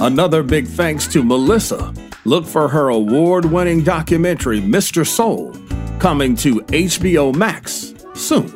Another 0.00 0.42
big 0.42 0.66
thanks 0.66 1.06
to 1.08 1.22
Melissa 1.22 1.94
Haizlip 2.24 2.46
for 2.46 2.68
her 2.68 2.88
award 2.88 3.44
winning 3.44 3.82
documentary, 3.82 4.60
Mr. 4.60 5.06
Soul, 5.06 5.52
coming 5.98 6.36
to 6.36 6.60
HBO 6.62 7.34
Max 7.34 7.94
soon. 8.14 8.48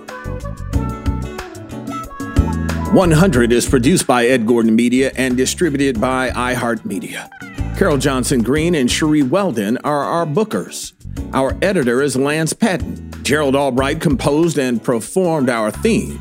100 2.95 3.53
is 3.53 3.69
produced 3.69 4.07
by 4.07 4.27
Ed 4.27 4.47
Gordon 4.47 4.75
Media 4.75 5.13
and 5.17 5.37
distributed 5.37 6.01
by 6.01 6.31
iHeartMedia. 6.31 7.29
Carol 7.77 7.99
Johnson 7.99 8.43
Green 8.43 8.75
and 8.75 8.91
Cherie 8.91 9.23
Weldon 9.23 9.77
are 9.85 10.03
our 10.03 10.25
bookers. 10.25 10.95
Our 11.35 11.55
editor 11.61 12.01
is 12.01 12.17
Lance 12.17 12.55
Patton. 12.55 13.13
Gerald 13.23 13.55
Albright 13.55 14.01
composed 14.01 14.57
and 14.57 14.83
performed 14.83 15.51
our 15.51 15.71
theme. 15.71 16.19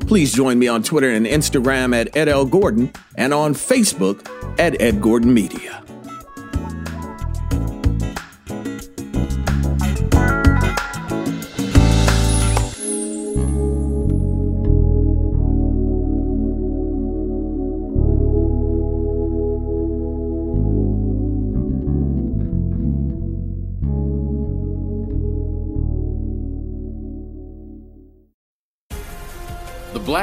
Please 0.00 0.34
join 0.34 0.58
me 0.58 0.66
on 0.66 0.82
Twitter 0.82 1.12
and 1.12 1.24
Instagram 1.24 1.94
at 1.94 2.12
EdL 2.14 2.50
Gordon 2.50 2.92
and 3.14 3.32
on 3.32 3.54
Facebook 3.54 4.28
at 4.58 4.80
Ed 4.82 5.00
Gordon 5.00 5.32
Media. 5.32 5.75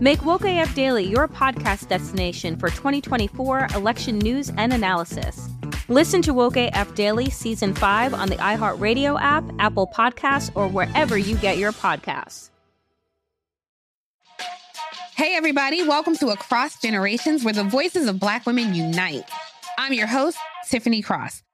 Make 0.00 0.26
Woke 0.26 0.44
AF 0.44 0.74
Daily 0.74 1.04
your 1.04 1.26
podcast 1.26 1.88
destination 1.88 2.58
for 2.58 2.68
2024 2.68 3.68
election 3.74 4.18
news 4.18 4.52
and 4.58 4.74
analysis. 4.74 5.48
Listen 5.88 6.20
to 6.20 6.34
Woke 6.34 6.58
AF 6.58 6.94
Daily 6.94 7.30
Season 7.30 7.74
5 7.74 8.12
on 8.12 8.28
the 8.28 8.36
iHeartRadio 8.36 9.18
app, 9.18 9.42
Apple 9.58 9.86
Podcasts, 9.86 10.50
or 10.54 10.68
wherever 10.68 11.16
you 11.16 11.36
get 11.36 11.56
your 11.56 11.72
podcasts. 11.72 12.50
Hey, 15.14 15.34
everybody, 15.34 15.82
welcome 15.82 16.14
to 16.16 16.28
Across 16.28 16.82
Generations, 16.82 17.42
where 17.42 17.54
the 17.54 17.64
voices 17.64 18.06
of 18.06 18.20
Black 18.20 18.44
women 18.44 18.74
unite. 18.74 19.24
I'm 19.78 19.94
your 19.94 20.08
host, 20.08 20.36
Tiffany 20.68 21.00
Cross. 21.00 21.42